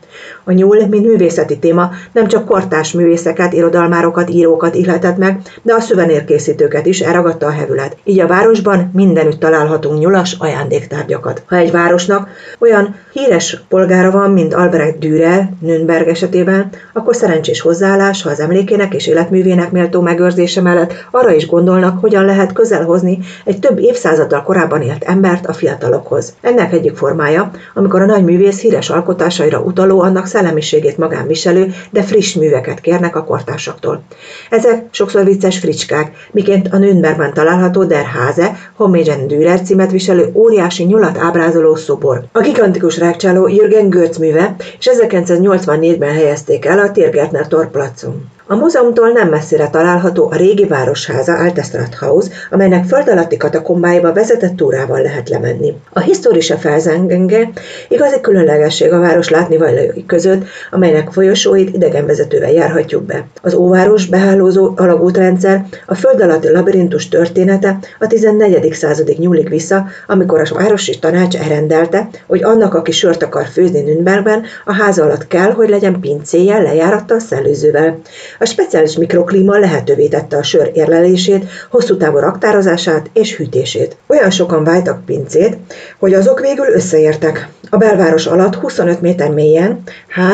A 0.43 0.51
nyúl, 0.51 0.85
mint 0.87 1.05
művészeti 1.05 1.59
téma, 1.59 1.91
nem 2.11 2.27
csak 2.27 2.45
kortás 2.45 2.91
művészeket, 2.91 3.53
irodalmárokat, 3.53 4.29
írókat 4.29 4.75
illetett 4.75 5.17
meg, 5.17 5.41
de 5.61 5.73
a 5.73 5.79
szüvenérkészítőket 5.79 6.85
is 6.85 7.01
elragadta 7.33 7.45
a 7.45 7.61
hevület. 7.61 7.97
Így 8.03 8.19
a 8.19 8.27
városban 8.27 8.89
mindenütt 8.93 9.39
találhatunk 9.39 9.99
nyulas 9.99 10.35
ajándéktárgyakat. 10.39 11.43
Ha 11.45 11.55
egy 11.55 11.71
városnak 11.71 12.29
olyan 12.59 12.95
híres 13.11 13.63
polgára 13.69 14.11
van, 14.11 14.31
mint 14.31 14.53
Albrecht 14.53 14.99
Dürer, 14.99 15.49
Nürnberg 15.59 16.07
esetében, 16.07 16.69
akkor 16.93 17.15
szerencsés 17.15 17.61
hozzáállás, 17.61 18.21
ha 18.21 18.29
az 18.29 18.39
emlékének 18.39 18.93
és 18.93 19.07
életművének 19.07 19.71
méltó 19.71 20.01
megőrzése 20.01 20.61
mellett 20.61 20.93
arra 21.11 21.33
is 21.33 21.47
gondolnak, 21.47 21.99
hogyan 21.99 22.25
lehet 22.25 22.53
közel 22.53 22.83
hozni 22.83 23.19
egy 23.45 23.59
több 23.59 23.79
évszázaddal 23.79 24.43
korábban 24.43 24.81
élt 24.81 25.03
embert 25.03 25.45
a 25.45 25.53
fiatalokhoz. 25.53 26.33
Ennek 26.41 26.73
egyik 26.73 26.95
formája, 26.95 27.51
amikor 27.73 28.01
a 28.01 28.05
nagy 28.05 28.23
művész 28.23 28.59
híres 28.59 28.89
alkotásaira 28.89 29.59
utaló, 29.59 30.01
annak 30.01 30.25
szellemiségét 30.25 30.97
magán 30.97 31.27
viselő, 31.27 31.73
de 31.91 32.01
friss 32.03 32.33
műveket 32.33 32.79
kérnek 32.79 33.15
a 33.15 33.23
kortársaktól. 33.23 34.03
Ezek 34.49 34.83
sokszor 34.91 35.25
vicces 35.25 35.59
fricskák, 35.59 36.11
miként 36.31 36.67
a 36.71 36.77
Nürnbergben 37.23 37.33
található 37.33 37.83
Der 37.83 38.05
Hase, 38.05 38.55
Hommagen 38.75 39.27
Dürer 39.27 39.61
címet 39.61 39.91
viselő 39.91 40.31
óriási 40.33 40.83
nyulat 40.83 41.17
ábrázoló 41.17 41.75
szobor. 41.75 42.23
A 42.31 42.39
gigantikus 42.39 42.97
rákcsáló 42.97 43.47
Jürgen 43.47 43.89
Götz 43.89 44.17
műve, 44.17 44.55
és 44.79 44.89
1984-ben 44.97 46.13
helyezték 46.13 46.65
el 46.65 46.79
a 46.79 46.91
Tiergärtner 46.91 47.47
Torplacon. 47.47 48.31
A 48.47 48.55
múzeumtól 48.55 49.09
nem 49.09 49.29
messzire 49.29 49.69
található 49.69 50.29
a 50.31 50.35
régi 50.35 50.65
városháza 50.65 51.33
Altestrathaus, 51.33 52.25
amelynek 52.51 52.85
föld 52.85 53.09
alatti 53.09 53.37
katakombáiba 53.37 54.13
vezetett 54.13 54.55
túrával 54.55 55.01
lehet 55.01 55.29
lemenni. 55.29 55.73
A 55.93 55.99
historische 55.99 56.57
felzengenge 56.57 57.49
igazi 57.89 58.19
különlegesség 58.21 58.91
a 58.91 58.99
város 58.99 59.29
látnivalói 59.29 60.05
között, 60.05 60.43
amelynek 60.71 61.11
folyosóit 61.11 61.75
idegenvezetővel 61.75 62.51
járhatjuk 62.51 63.03
be. 63.03 63.25
Az 63.41 63.53
óváros 63.53 64.05
behálózó 64.05 64.73
alagútrendszer, 64.75 65.65
a 65.85 65.95
föld 65.95 66.21
alatti 66.21 66.51
labirintus 66.51 67.09
története 67.09 67.79
a 67.99 68.07
14. 68.07 68.73
századig 68.73 69.19
nyúlik 69.19 69.49
vissza, 69.49 69.85
amikor 70.07 70.39
a 70.39 70.55
városi 70.55 70.99
tanács 70.99 71.35
elrendelte, 71.35 72.09
hogy 72.27 72.43
annak, 72.43 72.73
aki 72.73 72.91
sört 72.91 73.23
akar 73.23 73.45
főzni 73.45 73.81
Nürnbergben, 73.81 74.43
a 74.65 74.73
ház 74.73 74.99
alatt 74.99 75.27
kell, 75.27 75.51
hogy 75.51 75.69
legyen 75.69 75.99
pincéje 75.99 76.61
lejárattal 76.61 77.19
szellőzővel. 77.19 77.99
A 78.43 78.45
speciális 78.45 78.97
mikroklíma 78.97 79.57
lehetővé 79.57 80.07
tette 80.07 80.37
a 80.37 80.43
sör 80.43 80.71
érlelését, 80.73 81.45
hosszú 81.69 81.97
távú 81.97 82.17
raktározását 82.17 83.09
és 83.13 83.35
hűtését. 83.35 83.97
Olyan 84.07 84.29
sokan 84.29 84.63
vájtak 84.63 85.05
pincét, 85.05 85.57
hogy 85.99 86.13
azok 86.13 86.39
végül 86.39 86.65
összeértek. 86.65 87.49
A 87.69 87.77
belváros 87.77 88.25
alatt 88.25 88.55
25 88.55 89.01
méter 89.01 89.29
mélyen, 89.29 89.81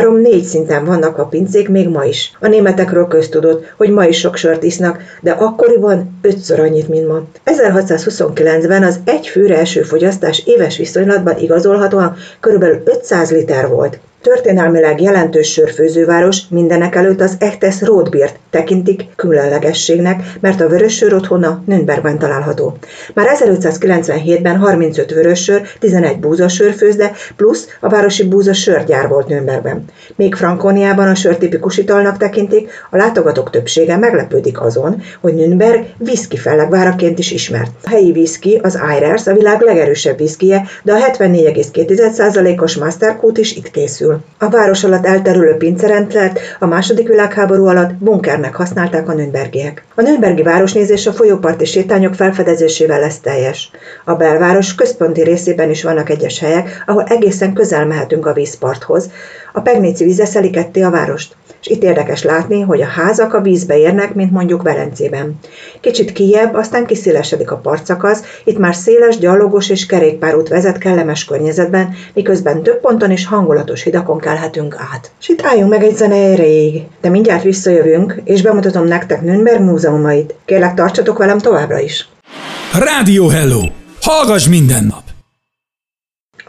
3-4 0.01 0.42
szinten 0.42 0.86
vannak 0.86 1.18
a 1.18 1.25
pincék 1.25 1.70
még 1.70 1.89
ma 1.89 2.04
is. 2.04 2.32
A 2.39 2.48
németekről 2.48 3.08
köztudott, 3.08 3.74
hogy 3.78 3.89
ma 3.89 4.06
is 4.06 4.20
sok 4.20 4.36
sört 4.36 4.63
isznak, 4.63 5.01
de 5.22 5.32
akkoriban 5.32 6.20
ötször 6.22 6.60
annyit, 6.60 6.88
mint 6.88 7.08
ma. 7.08 7.24
1629-ben 7.46 8.84
az 8.84 9.00
egy 9.06 9.28
főre 9.28 9.58
eső 9.58 9.82
fogyasztás 9.82 10.44
éves 10.46 10.78
viszonylatban 10.78 11.38
igazolhatóan 11.38 12.16
kb. 12.39 12.63
500 12.86 13.32
liter 13.32 13.68
volt. 13.68 14.00
Történelmileg 14.22 15.02
jelentős 15.02 15.52
sörfőzőváros 15.52 16.42
mindenek 16.50 16.96
előtt 16.96 17.22
az 17.22 17.36
Echtes 17.40 17.82
Rotbiert 17.82 18.40
tekintik 18.50 19.06
különlegességnek, 19.16 20.24
mert 20.40 20.62
a 20.62 20.68
vörössör 20.68 21.14
otthona 21.14 21.64
Nürnbergben 21.66 22.20
található. 22.20 22.78
Már 23.14 23.28
1597-ben 23.40 24.58
35 24.58 25.12
vörössör, 25.12 25.62
11 25.80 26.20
búzasör 26.20 26.74
főzde, 26.74 27.12
plusz 27.36 27.68
a 27.80 27.90
városi 27.90 28.28
búza 28.28 28.54
sörgyár 28.54 29.08
volt 29.08 29.28
Nürnbergben. 29.28 29.86
Még 30.16 30.36
Frankóniában 30.36 31.08
a 31.08 31.16
sör 31.16 31.38
tipikus 31.38 31.78
italnak 31.78 32.18
tekintik, 32.18 32.70
a 32.90 32.98
látogatók 32.98 33.50
többsége 33.50 33.98
meglepődik 33.98 34.62
azon, 34.62 35.02
hogy 35.22 35.34
Nürnberg 35.34 35.86
viszki 35.98 36.38
fellegváraként 36.38 37.20
is 37.20 37.32
ismert. 37.32 37.72
A 37.84 37.90
helyi 37.90 38.12
viszki, 38.12 38.60
az 38.64 38.80
Eirers, 38.90 39.28
a 39.28 39.34
világ 39.34 39.62
legerősebb 39.62 40.18
viszkije, 40.18 40.66
de 40.84 40.94
a 40.94 41.12
74,2%-os 41.12 42.76
Masterkút 42.76 43.38
is 43.38 43.56
itt 43.56 43.72
készül 43.72 44.09
keresztül. 44.10 44.48
A 44.48 44.50
város 44.50 44.84
alatt 44.84 45.06
elterülő 45.06 45.58
pincerendszert 45.58 46.39
a 46.60 46.66
második 46.66 47.08
világháború 47.08 47.66
alatt 47.66 47.94
bunkernek 47.94 48.56
használták 48.56 49.10
a 49.10 49.13
nürnbergiek. 49.13 49.84
A 49.96 50.01
nürnbergi 50.01 50.44
városnézés 50.44 51.08
a 51.08 51.13
folyóparti 51.13 51.66
sétányok 51.66 52.13
felfedezésével 52.13 53.00
lesz 53.00 53.20
teljes. 53.20 53.72
A 54.06 54.13
belváros 54.13 54.75
központi 54.75 55.22
részében 55.22 55.70
is 55.70 55.84
vannak 55.84 56.10
egyes 56.10 56.39
helyek, 56.39 56.84
ahol 56.86 57.04
egészen 57.04 57.54
közel 57.54 57.86
mehetünk 57.86 58.25
a 58.25 58.34
vízparthoz. 58.34 59.10
A 59.54 59.62
Pegnici 59.62 60.04
vize 60.04 60.25
szeli 60.25 60.50
ketté 60.50 60.82
a 60.82 60.89
várost 60.89 61.36
és 61.62 61.68
itt 61.68 61.84
érdekes 61.84 62.24
látni, 62.24 62.62
hogy 62.62 62.82
a 62.82 62.86
házak 62.86 63.34
a 63.34 63.42
vízbe 63.42 63.78
érnek, 63.78 64.13
mint 64.13 64.32
mondjuk 64.32 64.62
Velencében. 64.62 65.39
Kicsit 65.82 66.12
kijebb, 66.12 66.54
aztán 66.54 66.86
kiszélesedik 66.86 67.51
a 67.51 67.58
partszakasz, 67.58 68.24
itt 68.44 68.58
már 68.58 68.75
széles, 68.75 69.18
gyalogos 69.18 69.70
és 69.70 69.86
kerékpárút 69.86 70.48
vezet 70.48 70.78
kellemes 70.78 71.25
környezetben, 71.25 71.94
miközben 72.13 72.63
több 72.63 72.80
ponton 72.80 73.12
is 73.12 73.25
hangulatos 73.25 73.84
hidakon 73.84 74.20
kelhetünk 74.20 74.75
át. 74.94 75.12
És 75.20 75.30
itt 75.30 75.46
álljunk 75.46 75.70
meg 75.70 75.84
egy 75.84 75.96
zene 75.96 76.16
erejéig, 76.16 76.84
de 77.01 77.10
mindjárt 77.10 77.44
visszajövünk, 77.44 78.22
és 78.24 78.42
bemutatom 78.42 78.86
nektek 78.86 79.22
Nürnberg 79.22 79.62
múzeumait. 79.62 80.36
Kérlek, 80.46 80.74
tartsatok 80.74 81.18
velem 81.18 81.38
továbbra 81.38 81.80
is! 81.80 82.08
Rádió 82.80 83.28
Hello! 83.28 83.62
Hallgass 84.01 84.48
minden 84.48 84.84
nap! 84.84 85.09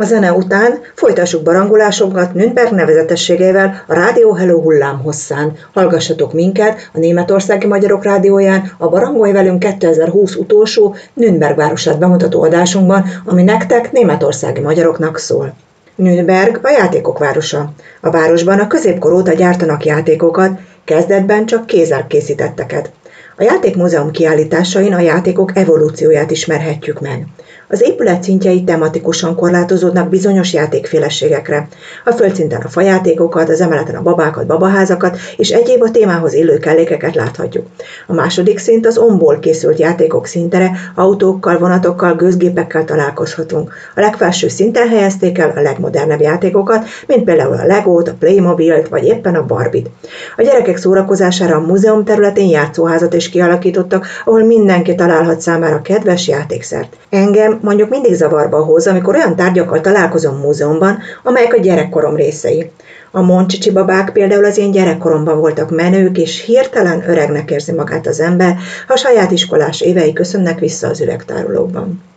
A 0.00 0.04
zene 0.04 0.32
után 0.32 0.78
folytassuk 0.94 1.42
barangolásokat 1.42 2.34
Nürnberg 2.34 2.72
nevezetességével 2.72 3.84
a 3.86 3.94
Rádió 3.94 4.32
Hello 4.32 4.60
hullám 4.60 4.98
hosszán. 5.02 5.52
Hallgassatok 5.72 6.32
minket 6.32 6.90
a 6.92 6.98
Németországi 6.98 7.66
Magyarok 7.66 8.04
Rádióján 8.04 8.72
a 8.78 8.88
Barangolj 8.88 9.32
velünk 9.32 9.58
2020 9.58 10.34
utolsó 10.34 10.94
Nürnberg 11.14 11.56
városát 11.56 11.98
bemutató 11.98 12.42
adásunkban, 12.42 13.04
ami 13.24 13.42
nektek 13.42 13.92
németországi 13.92 14.60
magyaroknak 14.60 15.18
szól. 15.18 15.54
Nürnberg 15.94 16.58
a 16.62 16.70
játékok 16.70 17.18
városa. 17.18 17.72
A 18.00 18.10
városban 18.10 18.58
a 18.58 18.66
középkor 18.66 19.12
óta 19.12 19.32
gyártanak 19.32 19.84
játékokat, 19.84 20.58
kezdetben 20.84 21.46
csak 21.46 21.66
kézzel 21.66 22.06
készítetteket. 22.06 22.90
A 23.36 23.42
Játékmúzeum 23.42 24.10
kiállításain 24.10 24.92
a 24.92 25.00
játékok 25.00 25.56
evolúcióját 25.56 26.30
ismerhetjük 26.30 27.00
meg. 27.00 27.26
Az 27.72 27.82
épület 27.82 28.22
szintjei 28.22 28.64
tematikusan 28.64 29.34
korlátozódnak 29.34 30.08
bizonyos 30.08 30.52
játékféleségekre. 30.52 31.68
A 32.04 32.10
földszinten 32.10 32.60
a 32.60 32.68
fajátékokat, 32.68 33.48
az 33.48 33.60
emeleten 33.60 33.94
a 33.94 34.02
babákat, 34.02 34.46
babaházakat 34.46 35.18
és 35.36 35.50
egyéb 35.50 35.82
a 35.82 35.90
témához 35.90 36.32
illő 36.32 36.58
kellékeket 36.58 37.14
láthatjuk. 37.14 37.66
A 38.06 38.12
második 38.14 38.58
szint 38.58 38.86
az 38.86 38.98
omból 38.98 39.38
készült 39.38 39.78
játékok 39.78 40.26
szintere, 40.26 40.70
autókkal, 40.94 41.58
vonatokkal, 41.58 42.14
gőzgépekkel 42.14 42.84
találkozhatunk. 42.84 43.72
A 43.94 44.00
legfelső 44.00 44.48
szinten 44.48 44.88
helyezték 44.88 45.38
el 45.38 45.52
a 45.56 45.60
legmodernebb 45.60 46.20
játékokat, 46.20 46.84
mint 47.06 47.24
például 47.24 47.56
a 47.56 47.66
Legót, 47.66 48.08
a 48.08 48.14
Playmobilt 48.18 48.88
vagy 48.88 49.04
éppen 49.04 49.34
a 49.34 49.46
Barbit. 49.46 49.90
A 50.36 50.42
gyerekek 50.42 50.76
szórakozására 50.76 51.56
a 51.56 51.66
múzeum 51.66 52.04
területén 52.04 52.48
játszóházat 52.48 53.09
és 53.14 53.24
is 53.24 53.30
kialakítottak, 53.30 54.06
ahol 54.24 54.42
mindenki 54.42 54.94
találhat 54.94 55.40
számára 55.40 55.82
kedves 55.82 56.28
játékszert. 56.28 56.96
Engem 57.10 57.58
mondjuk 57.62 57.90
mindig 57.90 58.14
zavarba 58.14 58.64
hoz, 58.64 58.86
amikor 58.86 59.14
olyan 59.14 59.36
tárgyakkal 59.36 59.80
találkozom 59.80 60.36
múzeumban, 60.36 60.98
amelyek 61.22 61.54
a 61.54 61.60
gyerekkorom 61.60 62.16
részei. 62.16 62.70
A 63.10 63.20
Moncsicsi 63.20 63.70
babák 63.70 64.12
például 64.12 64.44
az 64.44 64.58
én 64.58 64.70
gyerekkoromban 64.70 65.40
voltak 65.40 65.70
menők, 65.70 66.18
és 66.18 66.44
hirtelen 66.44 67.04
öregnek 67.08 67.50
érzi 67.50 67.72
magát 67.72 68.06
az 68.06 68.20
ember, 68.20 68.56
ha 68.86 68.96
saját 68.96 69.30
iskolás 69.30 69.80
évei 69.80 70.12
köszönnek 70.12 70.58
vissza 70.58 70.88
az 70.88 71.00
üvegtárolókban. 71.00 72.09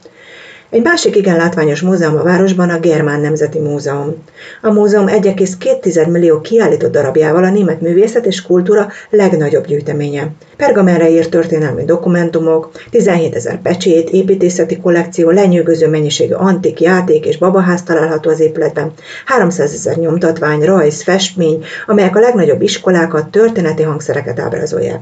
Egy 0.74 0.84
másik 0.84 1.16
igen 1.16 1.38
látványos 1.38 1.82
múzeum 1.82 2.18
a 2.18 2.24
városban 2.24 2.70
a 2.70 2.80
Germán 2.80 3.22
Nemzeti 3.22 3.60
Múzeum. 3.60 4.24
A 4.62 4.72
múzeum 4.72 5.08
1,2 5.08 6.12
millió 6.12 6.42
kiállított 6.42 6.92
darabjával 6.92 7.44
a 7.44 7.50
német 7.50 7.82
művészet 7.82 8.26
és 8.26 8.42
kultúra 8.42 8.88
legnagyobb 9.10 9.66
gyűjteménye. 9.66 10.32
Pergamenre 10.58 11.10
írt 11.10 11.30
történelmi 11.30 11.86
dokumentumok, 11.86 12.72
17 12.90 13.36
ezer 13.36 13.62
pecsét, 13.62 14.10
építészeti 14.10 14.78
kollekció, 14.78 15.30
lenyűgöző 15.30 15.88
mennyiségű 15.88 16.34
antik 16.34 16.82
játék 16.82 17.26
és 17.26 17.38
babaház 17.38 17.84
található 17.84 18.30
az 18.30 18.40
épületben, 18.40 18.92
300 19.26 19.74
ezer 19.74 19.96
nyomtatvány, 19.96 20.62
rajz, 20.62 21.04
festmény, 21.04 21.64
amelyek 21.88 22.16
a 22.16 22.20
legnagyobb 22.20 22.62
iskolákat, 22.62 23.28
történeti 23.28 23.84
hangszereket 23.84 24.40
ábrázolják. 24.40 25.00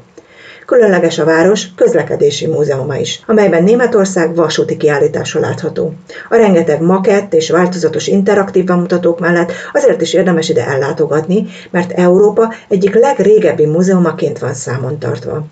Különleges 0.71 1.19
a 1.19 1.25
város 1.25 1.65
közlekedési 1.75 2.47
múzeuma 2.47 2.95
is, 2.95 3.21
amelyben 3.27 3.63
Németország 3.63 4.35
vasúti 4.35 4.77
kiállítása 4.77 5.39
látható. 5.39 5.93
A 6.29 6.35
rengeteg 6.35 6.81
makett 6.81 7.33
és 7.33 7.49
változatos 7.49 8.07
interaktív 8.07 8.63
bemutatók 8.63 9.19
mellett 9.19 9.51
azért 9.73 10.01
is 10.01 10.13
érdemes 10.13 10.49
ide 10.49 10.67
ellátogatni, 10.67 11.45
mert 11.71 11.91
Európa 11.91 12.53
egyik 12.67 12.95
legrégebbi 12.95 13.65
múzeumaként 13.65 14.39
van 14.39 14.53
számon 14.53 14.99
tartva 14.99 15.45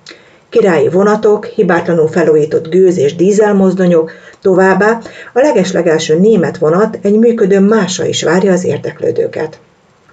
királyi 0.49 0.89
vonatok, 0.89 1.45
hibátlanul 1.45 2.07
felújított 2.07 2.69
gőz- 2.69 2.97
és 2.97 3.15
dízelmozdonyok, 3.15 4.11
továbbá 4.41 4.99
a 5.33 5.39
legeslegelső 5.39 6.19
német 6.19 6.57
vonat 6.57 6.97
egy 7.01 7.17
működő 7.17 7.59
mása 7.59 8.05
is 8.05 8.23
várja 8.23 8.51
az 8.51 8.65
érdeklődőket. 8.65 9.59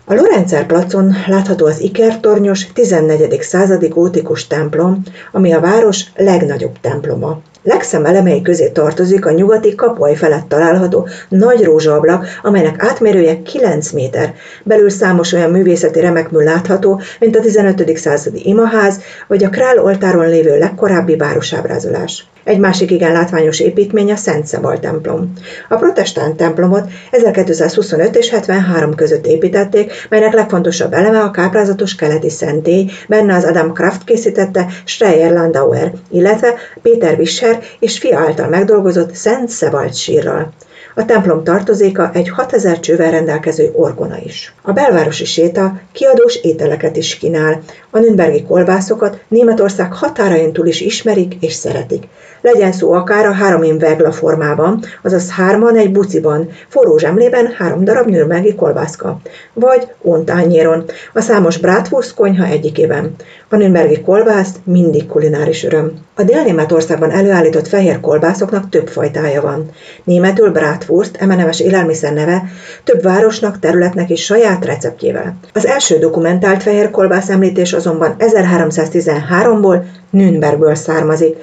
A 0.08 0.14
Lorenzer 0.14 0.66
placon 0.66 1.14
látható 1.26 1.66
az 1.66 1.80
ikertornyos 1.80 2.72
14. 2.72 3.42
századi 3.42 3.88
gótikus 3.88 4.46
templom, 4.46 5.02
ami 5.32 5.52
a 5.52 5.60
város 5.60 6.04
legnagyobb 6.16 6.80
temploma. 6.80 7.40
Legszem 7.62 8.04
elemei 8.04 8.42
közé 8.42 8.68
tartozik 8.68 9.26
a 9.26 9.30
nyugati 9.30 9.74
kapuaj 9.74 10.14
felett 10.14 10.48
található 10.48 11.08
nagy 11.28 11.64
rózsaablak, 11.64 12.26
amelynek 12.42 12.84
átmérője 12.84 13.42
9 13.42 13.90
méter. 13.90 14.34
Belül 14.62 14.90
számos 14.90 15.32
olyan 15.32 15.50
művészeti 15.50 16.00
remekmű 16.00 16.44
látható, 16.44 17.00
mint 17.20 17.36
a 17.36 17.40
15. 17.40 17.96
századi 17.96 18.48
imaház, 18.48 19.00
vagy 19.26 19.44
a 19.44 19.48
Král 19.48 19.78
oltáron 19.78 20.28
lévő 20.28 20.58
legkorábbi 20.58 21.16
városábrázolás. 21.16 22.26
Egy 22.46 22.58
másik 22.58 22.90
igen 22.90 23.12
látványos 23.12 23.60
építmény 23.60 24.12
a 24.12 24.16
Szent 24.16 24.46
Szabal 24.46 24.80
templom. 24.80 25.32
A 25.68 25.76
protestánt 25.76 26.36
templomot 26.36 26.90
1225 27.10 28.16
és 28.16 28.30
73 28.30 28.94
között 28.94 29.26
építették, 29.26 29.92
melynek 30.08 30.34
legfontosabb 30.34 30.92
eleme 30.92 31.20
a 31.20 31.30
káprázatos 31.30 31.94
keleti 31.94 32.30
szentély, 32.30 32.90
benne 33.08 33.34
az 33.34 33.44
Adam 33.44 33.72
Kraft 33.72 34.04
készítette 34.04 34.66
Streyer 34.84 35.32
Landauer, 35.32 35.92
illetve 36.10 36.54
Péter 36.82 37.16
Vischer 37.16 37.62
és 37.78 37.98
fia 37.98 38.18
által 38.18 38.48
megdolgozott 38.48 39.14
Szent 39.14 39.48
Szebalt 39.48 39.94
sírral. 39.94 40.52
A 40.98 41.04
templom 41.04 41.44
tartozéka 41.44 42.10
egy 42.12 42.28
6000 42.28 42.80
csővel 42.80 43.10
rendelkező 43.10 43.70
orgona 43.72 44.18
is. 44.24 44.54
A 44.62 44.72
belvárosi 44.72 45.24
séta 45.24 45.80
kiadós 45.92 46.36
ételeket 46.42 46.96
is 46.96 47.16
kínál. 47.16 47.62
A 47.96 47.98
Nürnbergi 47.98 48.42
kolbászokat 48.42 49.18
Németország 49.28 49.92
határain 49.92 50.52
túl 50.52 50.66
is 50.66 50.80
ismerik 50.80 51.34
és 51.40 51.52
szeretik. 51.52 52.08
Legyen 52.40 52.72
szó 52.72 52.92
akár 52.92 53.26
a 53.26 53.32
három 53.32 53.78
vegla 53.78 54.12
formában, 54.12 54.82
azaz 55.02 55.30
hárman 55.30 55.76
egy 55.76 55.92
buciban, 55.92 56.48
forró 56.68 56.98
zsemlében 56.98 57.54
három 57.58 57.84
darab 57.84 58.08
nürnbergi 58.08 58.54
kolbászka, 58.54 59.20
vagy 59.52 59.88
ontányéron, 60.02 60.84
a 61.14 61.20
számos 61.20 61.58
bratwurst 61.58 62.14
konyha 62.14 62.44
egyikében. 62.44 63.14
A 63.48 63.56
nürnbergi 63.56 64.00
kolbász 64.00 64.54
mindig 64.64 65.06
kulináris 65.06 65.64
öröm. 65.64 65.92
A 66.14 66.22
Dél-Németországban 66.22 67.10
előállított 67.10 67.68
fehér 67.68 68.00
kolbászoknak 68.00 68.68
több 68.68 68.88
fajtája 68.88 69.40
van. 69.42 69.70
Németül 70.04 70.50
bratwurst, 70.50 71.16
emenemes 71.16 71.60
élelmiszer 71.60 72.12
neve, 72.12 72.42
több 72.84 73.02
városnak, 73.02 73.58
területnek 73.58 74.10
is 74.10 74.24
saját 74.24 74.64
receptjével. 74.64 75.36
Az 75.52 75.66
első 75.66 75.98
dokumentált 75.98 76.62
fehér 76.62 76.90
kolbász 76.90 77.28
említés 77.28 77.72
azonban 77.86 78.16
1313-ból 78.18 79.82
Nürnbergből 80.10 80.74
származik, 80.74 81.36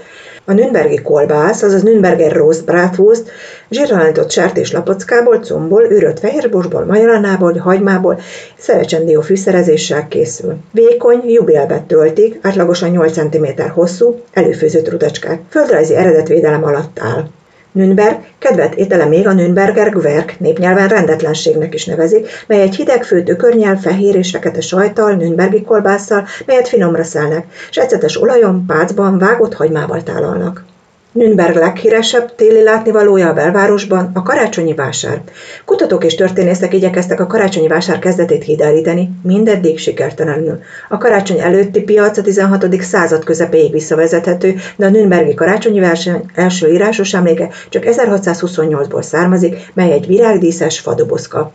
a 0.45 0.53
Nürnbergi 0.53 1.01
kolbász, 1.01 1.61
azaz 1.61 1.83
Nürnberger 1.83 2.31
Roast 2.31 2.65
Bratwurst 2.65 3.23
zsírralított 3.69 4.31
sertés 4.31 4.71
lapockából, 4.71 5.37
combból, 5.39 5.83
űrött 5.91 6.19
fehérborsból, 6.19 6.85
majolanából, 6.85 7.53
hagymából, 7.57 8.19
szerecsendió 8.57 9.21
fűszerezéssel 9.21 10.07
készül. 10.07 10.55
Vékony, 10.71 11.21
jubélbe 11.25 11.83
töltik, 11.87 12.39
átlagosan 12.41 12.89
8 12.89 13.13
cm 13.13 13.45
hosszú, 13.73 14.21
előfőzött 14.33 14.89
rudacskák. 14.89 15.39
Földrajzi 15.49 15.95
eredetvédelem 15.95 16.63
alatt 16.63 16.99
áll. 16.99 17.27
Nürnberg 17.73 18.17
kedvet 18.37 18.75
étele 18.75 19.05
még 19.05 19.27
a 19.27 19.33
Nürnberger 19.33 19.89
Gwerk, 19.89 20.39
népnyelven 20.39 20.87
rendetlenségnek 20.87 21.73
is 21.73 21.85
nevezik, 21.85 22.27
mely 22.47 22.61
egy 22.61 22.75
hideg 22.75 23.03
főtt 23.03 23.29
ökörnyel, 23.29 23.77
fehér 23.77 24.15
és 24.15 24.29
fekete 24.29 24.61
sajtal, 24.61 25.13
Nürnbergi 25.13 25.63
kolbásszal, 25.63 26.27
melyet 26.45 26.67
finomra 26.67 27.03
szelnek, 27.03 27.45
és 27.69 27.77
ecetes 27.77 28.21
olajon, 28.21 28.65
pácban, 28.65 29.17
vágott 29.17 29.53
hagymával 29.53 30.03
tálalnak. 30.03 30.72
Nürnberg 31.13 31.55
leghíresebb 31.55 32.35
téli 32.35 32.63
látnivalója 32.63 33.29
a 33.29 33.33
belvárosban 33.33 34.11
a 34.13 34.23
karácsonyi 34.23 34.73
vásár. 34.73 35.21
Kutatók 35.65 36.03
és 36.03 36.15
történészek 36.15 36.73
igyekeztek 36.73 37.19
a 37.19 37.27
karácsonyi 37.27 37.67
vásár 37.67 37.99
kezdetét 37.99 38.43
hídelíteni, 38.43 39.09
mindeddig 39.23 39.79
sikertelenül. 39.79 40.59
A 40.89 40.97
karácsony 40.97 41.39
előtti 41.39 41.81
piac 41.81 42.17
a 42.17 42.21
16. 42.21 42.81
század 42.81 43.23
közepéig 43.23 43.71
visszavezethető, 43.71 44.55
de 44.75 44.85
a 44.85 44.89
Nürnbergi 44.89 45.33
karácsonyi 45.33 45.79
verseny 45.79 46.25
első 46.35 46.71
írásos 46.73 47.13
emléke 47.13 47.49
csak 47.69 47.83
1628-ból 47.85 49.01
származik, 49.01 49.71
mely 49.73 49.91
egy 49.91 50.07
virágdíszes 50.07 50.79
fadobozka. 50.79 51.51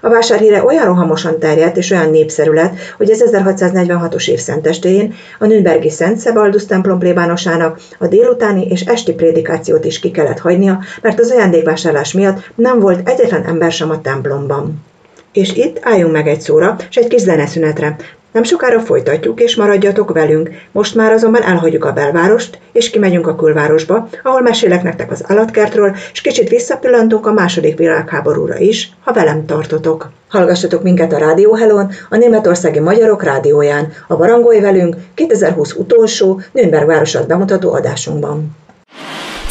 A 0.00 0.08
vásár 0.08 0.38
híre 0.38 0.64
olyan 0.64 0.84
rohamosan 0.84 1.38
terjedt 1.38 1.76
és 1.76 1.90
olyan 1.90 2.10
népszerű 2.10 2.50
lett, 2.50 2.74
hogy 2.96 3.10
az 3.10 3.24
1646-os 3.32 4.28
év 4.28 4.38
szentestéjén 4.38 5.14
a 5.38 5.46
Nürnbergi 5.46 5.90
Szent 5.90 6.18
Szebaldus 6.18 6.66
templom 6.66 6.98
plébánosának 6.98 7.80
a 7.98 8.06
délutáni 8.06 8.66
és 8.66 8.82
esti 9.02 9.14
prédikációt 9.14 9.84
is 9.84 9.98
ki 9.98 10.10
kellett 10.10 10.38
hagynia, 10.38 10.80
mert 11.00 11.20
az 11.20 11.30
ajándékvásárlás 11.30 12.12
miatt 12.12 12.50
nem 12.54 12.80
volt 12.80 13.08
egyetlen 13.08 13.44
ember 13.44 13.72
sem 13.72 13.90
a 13.90 14.00
templomban. 14.00 14.84
És 15.32 15.52
itt 15.52 15.78
álljunk 15.80 16.12
meg 16.12 16.28
egy 16.28 16.40
szóra, 16.40 16.76
és 16.90 16.96
egy 16.96 17.08
kis 17.08 17.20
zeneszünetre. 17.20 17.96
Nem 18.32 18.42
sokára 18.42 18.80
folytatjuk, 18.80 19.40
és 19.40 19.56
maradjatok 19.56 20.12
velünk. 20.12 20.50
Most 20.72 20.94
már 20.94 21.12
azonban 21.12 21.42
elhagyjuk 21.42 21.84
a 21.84 21.92
belvárost, 21.92 22.58
és 22.72 22.90
kimegyünk 22.90 23.26
a 23.26 23.36
külvárosba, 23.36 24.08
ahol 24.22 24.40
mesélek 24.40 24.82
nektek 24.82 25.10
az 25.10 25.24
állatkertről, 25.26 25.96
és 26.12 26.20
kicsit 26.20 26.48
visszapillantunk 26.48 27.26
a 27.26 27.32
második 27.32 27.78
világháborúra 27.78 28.58
is, 28.58 28.92
ha 29.00 29.12
velem 29.12 29.46
tartotok. 29.46 30.10
Hallgassatok 30.28 30.82
minket 30.82 31.12
a 31.12 31.18
Rádió 31.18 31.54
Helon, 31.54 31.90
a 32.10 32.16
Németországi 32.16 32.80
Magyarok 32.80 33.22
Rádióján, 33.22 33.92
a 34.08 34.16
Barangolj 34.16 34.60
velünk 34.60 34.96
2020 35.14 35.72
utolsó 35.72 36.40
Nürnberg 36.52 36.86
városat 36.86 37.26
bemutató 37.26 37.72
adásunkban. 37.72 38.60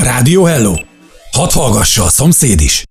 Rádió 0.01 0.43
Hello! 0.43 0.73
Hadd 1.31 1.51
hallgassa 1.53 2.03
a 2.03 2.09
szomszéd 2.09 2.61
is! 2.61 2.83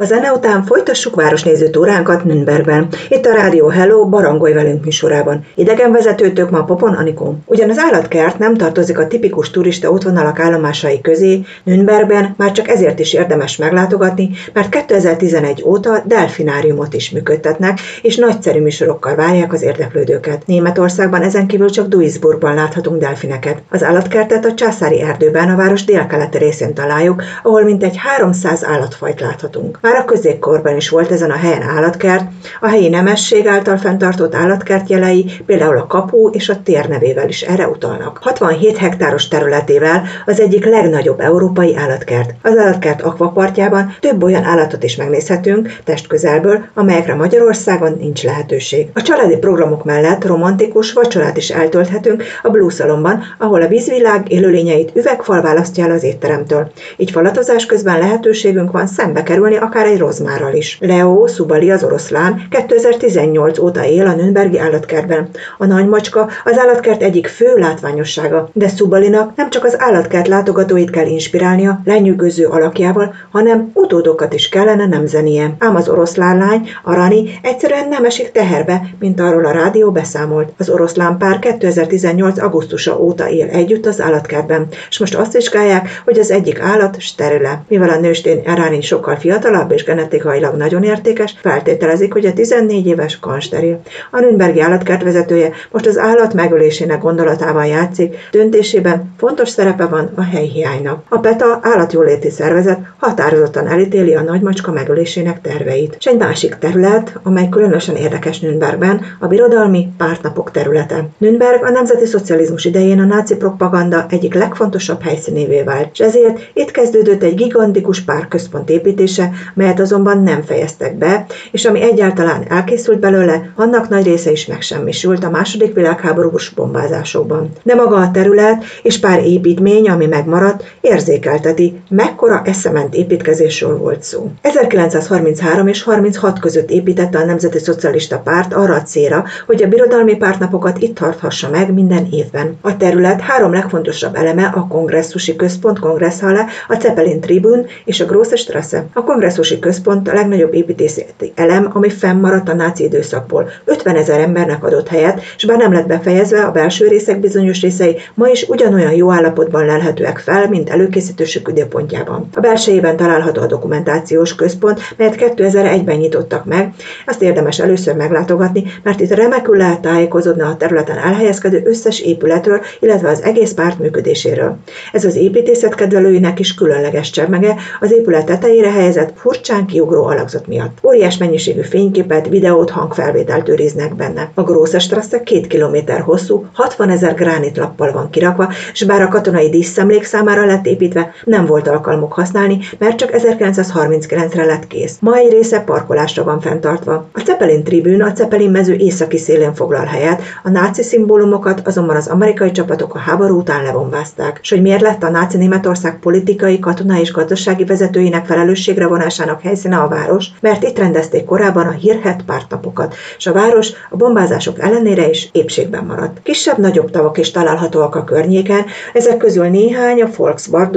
A 0.00 0.04
zene 0.04 0.32
után 0.32 0.64
folytassuk 0.64 1.14
városnéző 1.14 1.68
túránkat 1.68 2.24
Nürnbergben, 2.24 2.88
itt 3.08 3.26
a 3.26 3.32
Rádió 3.32 3.68
Hello 3.68 4.08
Barangolj 4.08 4.52
velünk 4.52 4.84
műsorában. 4.84 5.46
Idegenvezetőtök 5.54 6.50
ma 6.50 6.64
Popon 6.64 6.94
Anikó. 6.94 7.38
Ugyan 7.44 7.70
az 7.70 7.78
állatkert 7.78 8.38
nem 8.38 8.54
tartozik 8.54 8.98
a 8.98 9.06
tipikus 9.06 9.50
turista 9.50 9.90
útvonalak 9.90 10.40
állomásai 10.40 11.00
közé, 11.00 11.40
Nürnbergben 11.64 12.34
már 12.36 12.52
csak 12.52 12.68
ezért 12.68 12.98
is 12.98 13.12
érdemes 13.12 13.56
meglátogatni, 13.56 14.30
mert 14.52 14.68
2011 14.68 15.62
óta 15.66 16.02
delfináriumot 16.04 16.94
is 16.94 17.10
működtetnek, 17.10 17.78
és 18.02 18.16
nagyszerű 18.16 18.60
műsorokkal 18.60 19.14
várják 19.14 19.52
az 19.52 19.62
érdeklődőket. 19.62 20.46
Németországban 20.46 21.22
ezen 21.22 21.46
kívül 21.46 21.70
csak 21.70 21.88
Duisburgban 21.88 22.54
láthatunk 22.54 23.00
delfineket. 23.00 23.62
Az 23.70 23.82
állatkertet 23.82 24.44
a 24.44 24.54
császári 24.54 25.00
erdőben 25.00 25.50
a 25.50 25.56
város 25.56 25.84
délkeleti 25.84 26.38
részén 26.38 26.74
találjuk, 26.74 27.22
ahol 27.42 27.62
mintegy 27.62 27.96
300 27.96 28.64
állatfajt 28.64 29.20
láthatunk. 29.20 29.78
Már 29.88 29.96
a 29.96 30.04
középkorban 30.04 30.76
is 30.76 30.88
volt 30.88 31.10
ezen 31.10 31.30
a 31.30 31.36
helyen 31.36 31.62
állatkert, 31.62 32.24
a 32.60 32.68
helyi 32.68 32.88
nemesség 32.88 33.46
által 33.46 33.76
fenntartott 33.76 34.34
állatkert 34.34 34.88
jelei, 34.88 35.30
például 35.46 35.76
a 35.76 35.86
kapu 35.86 36.28
és 36.28 36.48
a 36.48 36.62
tér 36.62 36.88
nevével 36.88 37.28
is 37.28 37.42
erre 37.42 37.68
utalnak. 37.68 38.18
67 38.22 38.76
hektáros 38.76 39.28
területével 39.28 40.02
az 40.26 40.40
egyik 40.40 40.64
legnagyobb 40.64 41.20
európai 41.20 41.76
állatkert. 41.76 42.34
Az 42.42 42.56
állatkert 42.56 43.02
akvapartjában 43.02 43.96
több 44.00 44.22
olyan 44.22 44.44
állatot 44.44 44.82
is 44.82 44.96
megnézhetünk 44.96 45.78
testközelből, 45.84 46.64
amelyekre 46.74 47.14
Magyarországon 47.14 47.96
nincs 48.00 48.22
lehetőség. 48.24 48.88
A 48.94 49.02
családi 49.02 49.36
programok 49.36 49.84
mellett 49.84 50.26
romantikus 50.26 50.92
vacsorát 50.92 51.36
is 51.36 51.50
eltölthetünk 51.50 52.22
a 52.42 52.48
Blue 52.48 52.70
Salonban, 52.70 53.22
ahol 53.38 53.62
a 53.62 53.68
vízvilág 53.68 54.32
élőlényeit 54.32 54.90
üvegfal 54.94 55.42
választja 55.42 55.84
el 55.84 55.90
az 55.90 56.02
étteremtől. 56.02 56.70
Így 56.96 57.10
falatozás 57.10 57.66
közben 57.66 57.98
lehetőségünk 57.98 58.72
van 58.72 58.86
szembe 58.86 59.22
kerülni 59.22 59.56
akár 59.56 59.77
egy 59.86 59.98
rozmárral 59.98 60.54
is. 60.54 60.78
Leo 60.80 61.26
Subali 61.26 61.70
az 61.70 61.84
oroszlán 61.84 62.46
2018 62.50 63.58
óta 63.58 63.84
él 63.84 64.06
a 64.06 64.14
Nürnbergi 64.14 64.58
állatkertben. 64.58 65.28
A 65.58 65.66
nagymacska 65.66 66.28
az 66.44 66.58
állatkert 66.58 67.02
egyik 67.02 67.26
fő 67.26 67.56
látványossága, 67.56 68.48
de 68.52 68.68
Subalinak 68.68 69.36
nem 69.36 69.50
csak 69.50 69.64
az 69.64 69.76
állatkert 69.78 70.28
látogatóit 70.28 70.90
kell 70.90 71.06
inspirálnia 71.06 71.80
lenyűgöző 71.84 72.46
alakjával, 72.46 73.14
hanem 73.30 73.70
utódokat 73.74 74.34
is 74.34 74.48
kellene 74.48 74.86
nemzenie. 74.86 75.56
Ám 75.58 75.76
az 75.76 75.88
oroszlán 75.88 76.38
lány, 76.38 76.68
a 76.82 76.94
Rani 76.94 77.38
egyszerűen 77.42 77.88
nem 77.88 78.04
esik 78.04 78.32
teherbe, 78.32 78.82
mint 78.98 79.20
arról 79.20 79.44
a 79.44 79.50
rádió 79.50 79.90
beszámolt. 79.90 80.52
Az 80.58 80.68
oroszlán 80.68 81.18
pár 81.18 81.38
2018. 81.38 82.38
augusztusa 82.38 83.00
óta 83.00 83.28
él 83.28 83.48
együtt 83.48 83.86
az 83.86 84.00
állatkertben, 84.00 84.66
és 84.88 84.98
most 84.98 85.14
azt 85.14 85.32
vizsgálják, 85.32 86.02
hogy 86.04 86.18
az 86.18 86.30
egyik 86.30 86.60
állat 86.60 87.00
sterile. 87.00 87.62
Mivel 87.68 87.88
a 87.88 88.00
nőstény 88.00 88.42
Rani 88.44 88.80
sokkal 88.80 89.16
fiatalabb 89.16 89.67
és 89.72 89.84
genetikailag 89.84 90.56
nagyon 90.56 90.82
értékes, 90.82 91.34
feltételezik, 91.40 92.12
hogy 92.12 92.26
a 92.26 92.32
14 92.32 92.86
éves 92.86 93.18
kan 93.18 93.40
steril. 93.40 93.80
A 94.10 94.20
Nürnbergi 94.20 94.60
állatkert 94.60 95.02
vezetője 95.02 95.50
most 95.70 95.86
az 95.86 95.98
állat 95.98 96.34
megölésének 96.34 97.02
gondolatával 97.02 97.66
játszik, 97.66 98.16
döntésében 98.30 99.14
fontos 99.18 99.48
szerepe 99.48 99.86
van 99.86 100.10
a 100.14 100.22
helyhiánynak. 100.22 101.02
A 101.08 101.18
PETA 101.18 101.58
állatjóléti 101.62 102.30
szervezet 102.30 102.78
határozottan 102.98 103.66
elítéli 103.66 104.14
a 104.14 104.22
nagymacska 104.22 104.72
megölésének 104.72 105.40
terveit. 105.40 105.96
És 105.98 106.06
egy 106.06 106.18
másik 106.18 106.54
terület, 106.54 107.18
amely 107.22 107.48
különösen 107.48 107.96
érdekes 107.96 108.40
Nürnbergben, 108.40 109.00
a 109.18 109.26
birodalmi 109.26 109.88
pártnapok 109.96 110.50
területe. 110.50 111.08
Nürnberg 111.18 111.64
a 111.64 111.70
nemzeti 111.70 112.06
szocializmus 112.06 112.64
idején 112.64 113.00
a 113.00 113.04
náci 113.04 113.36
propaganda 113.36 114.06
egyik 114.08 114.34
legfontosabb 114.34 115.02
helyszínévé 115.02 115.62
vált, 115.62 115.88
és 115.92 115.98
ezért 115.98 116.50
itt 116.52 116.70
kezdődött 116.70 117.22
egy 117.22 117.34
gigantikus 117.34 118.00
párközpont 118.00 118.70
építése, 118.70 119.30
melyet 119.54 119.80
azonban 119.80 120.22
nem 120.22 120.42
fejeztek 120.42 120.98
be, 120.98 121.26
és 121.50 121.64
ami 121.64 121.82
egyáltalán 121.82 122.44
elkészült 122.48 122.98
belőle, 122.98 123.52
annak 123.56 123.88
nagy 123.88 124.04
része 124.04 124.30
is 124.30 124.46
megsemmisült 124.46 125.24
a 125.24 125.30
második 125.30 125.74
világháborús 125.74 126.48
bombázásokban. 126.48 127.50
De 127.62 127.74
maga 127.74 127.96
a 127.96 128.10
terület 128.10 128.64
és 128.82 129.00
pár 129.00 129.24
építmény, 129.24 129.88
ami 129.88 130.06
megmaradt, 130.06 130.64
érzékelteti, 130.80 131.80
mekkora 131.88 132.42
eszement 132.44 132.94
építkezésről 132.94 133.78
volt 133.78 134.02
szó. 134.02 134.30
1933 134.40 135.66
és 135.66 135.82
36 135.82 136.38
között 136.38 136.70
építette 136.70 137.18
a 137.18 137.24
Nemzeti 137.24 137.58
Szocialista 137.58 138.18
Párt 138.18 138.54
arra 138.54 138.74
a 138.74 138.82
célra, 138.82 139.24
hogy 139.46 139.62
a 139.62 139.68
birodalmi 139.68 140.16
pártnapokat 140.16 140.78
itt 140.78 140.94
tarthassa 140.94 141.48
meg 141.50 141.72
minden 141.72 142.06
évben. 142.10 142.58
A 142.60 142.76
terület 142.76 143.20
három 143.20 143.52
legfontosabb 143.52 144.14
eleme 144.14 144.52
a 144.54 144.66
kongresszusi 144.66 145.36
központ 145.36 145.78
kongresszhale, 145.78 146.46
a 146.68 146.76
Zeppelin 146.80 147.20
Tribune 147.20 147.64
és 147.84 148.00
a 148.00 148.04
Grosse 148.04 148.36
Strasse. 148.36 148.86
A 148.92 149.02
kongresszusi 149.38 149.58
központ 149.58 150.08
a 150.08 150.12
legnagyobb 150.12 150.54
építészeti 150.54 151.32
elem, 151.34 151.70
ami 151.72 151.90
fennmaradt 151.90 152.48
a 152.48 152.54
náci 152.54 152.84
időszakból. 152.84 153.50
50 153.64 153.96
ezer 153.96 154.20
embernek 154.20 154.64
adott 154.64 154.88
helyet, 154.88 155.20
és 155.36 155.44
bár 155.44 155.58
nem 155.58 155.72
lett 155.72 155.86
befejezve, 155.86 156.40
a 156.40 156.50
belső 156.50 156.88
részek 156.88 157.20
bizonyos 157.20 157.60
részei 157.60 157.96
ma 158.14 158.28
is 158.28 158.42
ugyanolyan 158.48 158.92
jó 158.92 159.10
állapotban 159.12 159.66
lelhetőek 159.66 160.18
fel, 160.18 160.48
mint 160.48 160.70
előkészítősük 160.70 161.48
időpontjában. 161.48 162.28
A 162.34 162.40
belsejében 162.40 162.96
található 162.96 163.40
a 163.40 163.46
dokumentációs 163.46 164.34
központ, 164.34 164.80
melyet 164.96 165.16
2001-ben 165.18 165.96
nyitottak 165.96 166.44
meg. 166.44 166.72
Azt 167.06 167.22
érdemes 167.22 167.58
először 167.60 167.94
meglátogatni, 167.94 168.64
mert 168.82 169.00
itt 169.00 169.14
remekül 169.14 169.56
lehet 169.56 169.80
tájékozódni 169.80 170.42
a 170.42 170.56
területen 170.58 170.98
elhelyezkedő 170.98 171.62
összes 171.64 172.00
épületről, 172.00 172.60
illetve 172.80 173.08
az 173.08 173.22
egész 173.22 173.52
párt 173.52 173.78
működéséről. 173.78 174.56
Ez 174.92 175.04
az 175.04 175.16
építészet 175.16 175.74
kedvelőinek 175.74 176.38
is 176.38 176.54
különleges 176.54 177.10
csemege, 177.10 177.54
az 177.80 177.92
épület 177.92 178.26
tetejére 178.26 178.70
helyezett 178.70 179.12
furcsán 179.28 179.66
kiugró 179.66 180.04
alakzat 180.04 180.46
miatt. 180.46 180.78
Óriás 180.82 181.16
mennyiségű 181.16 181.60
fényképet, 181.60 182.28
videót, 182.28 182.70
hangfelvételt 182.70 183.48
őriznek 183.48 183.94
benne. 183.94 184.30
A 184.34 184.42
Grosse 184.42 184.78
Strasse 184.78 185.22
két 185.22 185.46
kilométer 185.46 186.00
hosszú, 186.00 186.46
60 186.52 186.90
ezer 186.90 187.14
gránitlappal 187.14 187.92
van 187.92 188.10
kirakva, 188.10 188.52
és 188.72 188.84
bár 188.84 189.02
a 189.02 189.08
katonai 189.08 189.48
díszemlék 189.48 190.04
számára 190.04 190.44
lett 190.44 190.66
építve, 190.66 191.12
nem 191.24 191.46
volt 191.46 191.68
alkalmuk 191.68 192.12
használni, 192.12 192.58
mert 192.78 192.96
csak 192.96 193.10
1939-re 193.12 194.44
lett 194.44 194.66
kész. 194.66 194.96
Ma 195.00 195.16
egy 195.16 195.32
része 195.32 195.60
parkolásra 195.60 196.24
van 196.24 196.40
fenntartva. 196.40 197.08
A 197.12 197.20
Zeppelin 197.24 197.64
tribűn 197.64 198.02
a 198.02 198.14
Zeppelin 198.14 198.50
mező 198.50 198.74
északi 198.74 199.18
szélén 199.18 199.54
foglal 199.54 199.84
helyet, 199.84 200.22
a 200.42 200.50
náci 200.50 200.82
szimbólumokat 200.82 201.66
azonban 201.66 201.96
az 201.96 202.08
amerikai 202.08 202.50
csapatok 202.50 202.94
a 202.94 202.98
háború 202.98 203.38
után 203.38 203.62
lebombázták. 203.62 204.38
És 204.42 204.50
hogy 204.50 204.62
miért 204.62 204.80
lett 204.80 205.02
a 205.02 205.10
náci 205.10 205.36
Németország 205.36 205.98
politikai, 205.98 206.58
katonai 206.58 207.00
és 207.00 207.12
gazdasági 207.12 207.64
vezetőinek 207.64 208.26
felelősségre 208.26 208.86
vonásának 209.18 209.42
helyszíne 209.42 209.76
a 209.76 209.88
város, 209.88 210.26
mert 210.40 210.62
itt 210.62 210.78
rendezték 210.78 211.24
korábban 211.24 211.66
a 211.66 211.70
hírhet 211.70 212.22
pártnapokat, 212.26 212.94
és 213.18 213.26
a 213.26 213.32
város 213.32 213.70
a 213.90 213.96
bombázások 213.96 214.60
ellenére 214.60 215.08
is 215.08 215.28
épségben 215.32 215.84
maradt. 215.84 216.22
Kisebb-nagyobb 216.22 216.90
tavak 216.90 217.18
is 217.18 217.30
találhatóak 217.30 217.94
a 217.94 218.04
környéken, 218.04 218.64
ezek 218.92 219.16
közül 219.16 219.46
néhány 219.46 220.02
a 220.02 220.08
Volkspark 220.16 220.76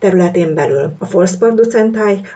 területén 0.00 0.54
belül. 0.54 0.92
A 0.98 1.10
Volkspark 1.10 1.58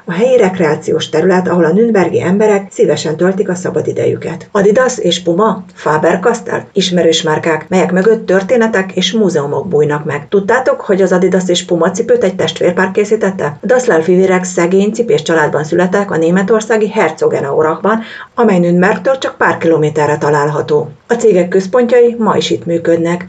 a 0.04 0.12
helyi 0.12 0.36
rekreációs 0.36 1.08
terület, 1.08 1.48
ahol 1.48 1.64
a 1.64 1.72
Nürnbergi 1.72 2.22
emberek 2.22 2.66
szívesen 2.70 3.16
töltik 3.16 3.48
a 3.48 3.54
szabadidejüket. 3.54 4.48
Adidas 4.52 4.98
és 4.98 5.22
Puma, 5.22 5.64
Faber-Castell, 5.74 6.60
ismerős 6.72 7.22
márkák, 7.22 7.68
melyek 7.68 7.92
mögött 7.92 8.26
történetek 8.26 8.92
és 8.92 9.12
múzeumok 9.12 9.68
bújnak 9.68 10.04
meg. 10.04 10.28
Tudtátok, 10.28 10.80
hogy 10.80 11.02
az 11.02 11.12
Adidas 11.12 11.42
és 11.46 11.64
Puma 11.64 11.90
cipőt 11.90 12.24
egy 12.24 12.36
testvérpár 12.36 12.90
készítette? 12.90 13.58
A 13.62 13.66
Dassler 13.66 14.02
fivérek 14.02 14.44
szegény 14.44 14.92
cipés 15.04 15.22
családban 15.22 15.64
születtek 15.64 16.10
a 16.10 16.16
németországi 16.16 16.90
Herzogenaurachban, 16.90 18.02
amely 18.34 18.58
Nürnbergtől 18.58 19.18
csak 19.18 19.36
pár 19.36 19.58
kilométerre 19.58 20.18
található. 20.18 20.90
A 21.06 21.14
cégek 21.14 21.48
központjai 21.48 22.16
ma 22.18 22.36
is 22.36 22.50
itt 22.50 22.64
működnek. 22.66 23.24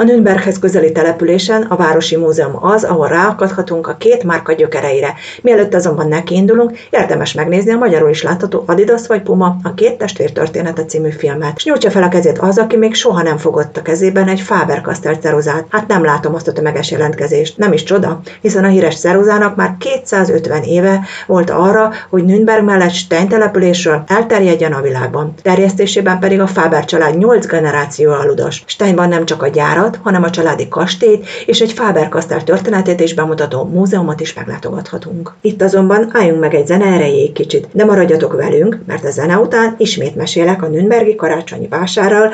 A 0.00 0.02
Nürnberghez 0.02 0.58
közeli 0.58 0.92
településen 0.92 1.62
a 1.62 1.76
Városi 1.76 2.16
Múzeum 2.16 2.64
az, 2.64 2.84
ahol 2.84 3.08
ráakadhatunk 3.08 3.86
a 3.86 3.96
két 3.96 4.22
márka 4.22 4.52
gyökereire. 4.52 5.14
Mielőtt 5.42 5.74
azonban 5.74 6.08
nekiindulunk, 6.08 6.78
érdemes 6.90 7.32
megnézni 7.32 7.72
a 7.72 7.76
magyarul 7.78 8.10
is 8.10 8.22
látható 8.22 8.62
Adidas 8.66 9.06
vagy 9.06 9.22
Puma 9.22 9.56
a 9.62 9.74
Két 9.74 9.98
testvér 9.98 10.32
története 10.32 10.84
című 10.84 11.10
filmet. 11.10 11.52
És 11.56 11.64
nyújtsa 11.64 11.90
fel 11.90 12.02
a 12.02 12.08
kezét 12.08 12.38
az, 12.38 12.58
aki 12.58 12.76
még 12.76 12.94
soha 12.94 13.22
nem 13.22 13.36
fogott 13.36 13.76
a 13.76 13.82
kezében 13.82 14.28
egy 14.28 14.40
Faber-Castell 14.40 15.16
ceruzát. 15.16 15.66
Hát 15.68 15.86
nem 15.86 16.04
látom 16.04 16.34
azt 16.34 16.48
a 16.48 16.52
tömeges 16.52 16.90
jelentkezést. 16.90 17.56
Nem 17.56 17.72
is 17.72 17.82
csoda, 17.82 18.20
hiszen 18.40 18.64
a 18.64 18.68
híres 18.68 18.98
ceruzának 18.98 19.56
már 19.56 19.76
250 19.78 20.62
éve 20.62 21.00
volt 21.26 21.50
arra, 21.50 21.92
hogy 22.10 22.24
Nürnberg 22.24 22.64
mellett 22.64 22.92
Stein 22.92 23.28
településről 23.28 24.02
elterjedjen 24.06 24.72
a 24.72 24.80
világban. 24.80 25.34
Terjesztésében 25.42 26.18
pedig 26.18 26.40
a 26.40 26.46
Faber 26.46 26.84
család 26.98 27.18
8 27.18 27.46
generáció 27.46 28.10
aludas. 28.12 28.62
Steinban 28.66 29.08
nem 29.08 29.24
csak 29.24 29.42
a 29.42 29.48
gyárat, 29.48 29.98
hanem 30.02 30.22
a 30.22 30.30
családi 30.30 30.68
kastélyt 30.68 31.26
és 31.46 31.60
egy 31.60 31.72
Faber-Castell 31.72 32.42
történetét 32.42 33.00
is 33.00 33.14
bemutató 33.14 33.64
múzeumot 33.64 34.20
is 34.20 34.34
meglátogathatunk. 34.34 35.34
Itt 35.40 35.62
azonban 35.62 36.10
álljunk 36.12 36.40
meg 36.40 36.54
egy 36.54 36.66
zene 36.66 36.84
erejéig 36.84 37.32
kicsit, 37.32 37.68
de 37.72 37.84
maradjatok 37.84 38.32
velünk, 38.32 38.78
mert 38.86 39.04
a 39.04 39.10
zene 39.10 39.38
után 39.38 39.74
ismét 39.78 40.16
mesélek 40.16 40.62
a 40.62 40.68
Nürnbergi 40.68 41.14
karácsonyi 41.14 41.68
vásárral, 41.68 42.32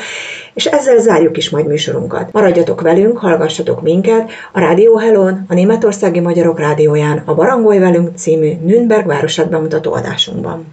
és 0.55 0.65
ezzel 0.65 0.99
zárjuk 0.99 1.37
is 1.37 1.51
majd 1.51 1.67
műsorunkat. 1.67 2.33
Maradjatok 2.33 2.81
velünk, 2.81 3.19
hallgassatok 3.19 3.83
minket 3.83 4.31
a 4.53 4.61
Rádió 4.61 4.97
Helon, 4.97 5.45
a 5.49 5.55
Németországi 5.55 6.21
Magyarok 6.21 6.59
Rádióján, 6.59 7.23
a 7.25 7.35
Barangolj 7.35 7.79
velünk 7.79 8.17
című 8.17 8.53
Nürnberg 8.65 9.07
városát 9.07 9.51
bemutató 9.51 9.93
adásunkban. 9.93 10.67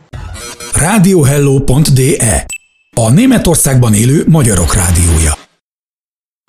Radiohello.de 0.74 2.50
A 2.98 3.12
Németországban 3.12 3.94
élő 3.94 4.24
magyarok 4.28 4.74
rádiója. 4.74 5.41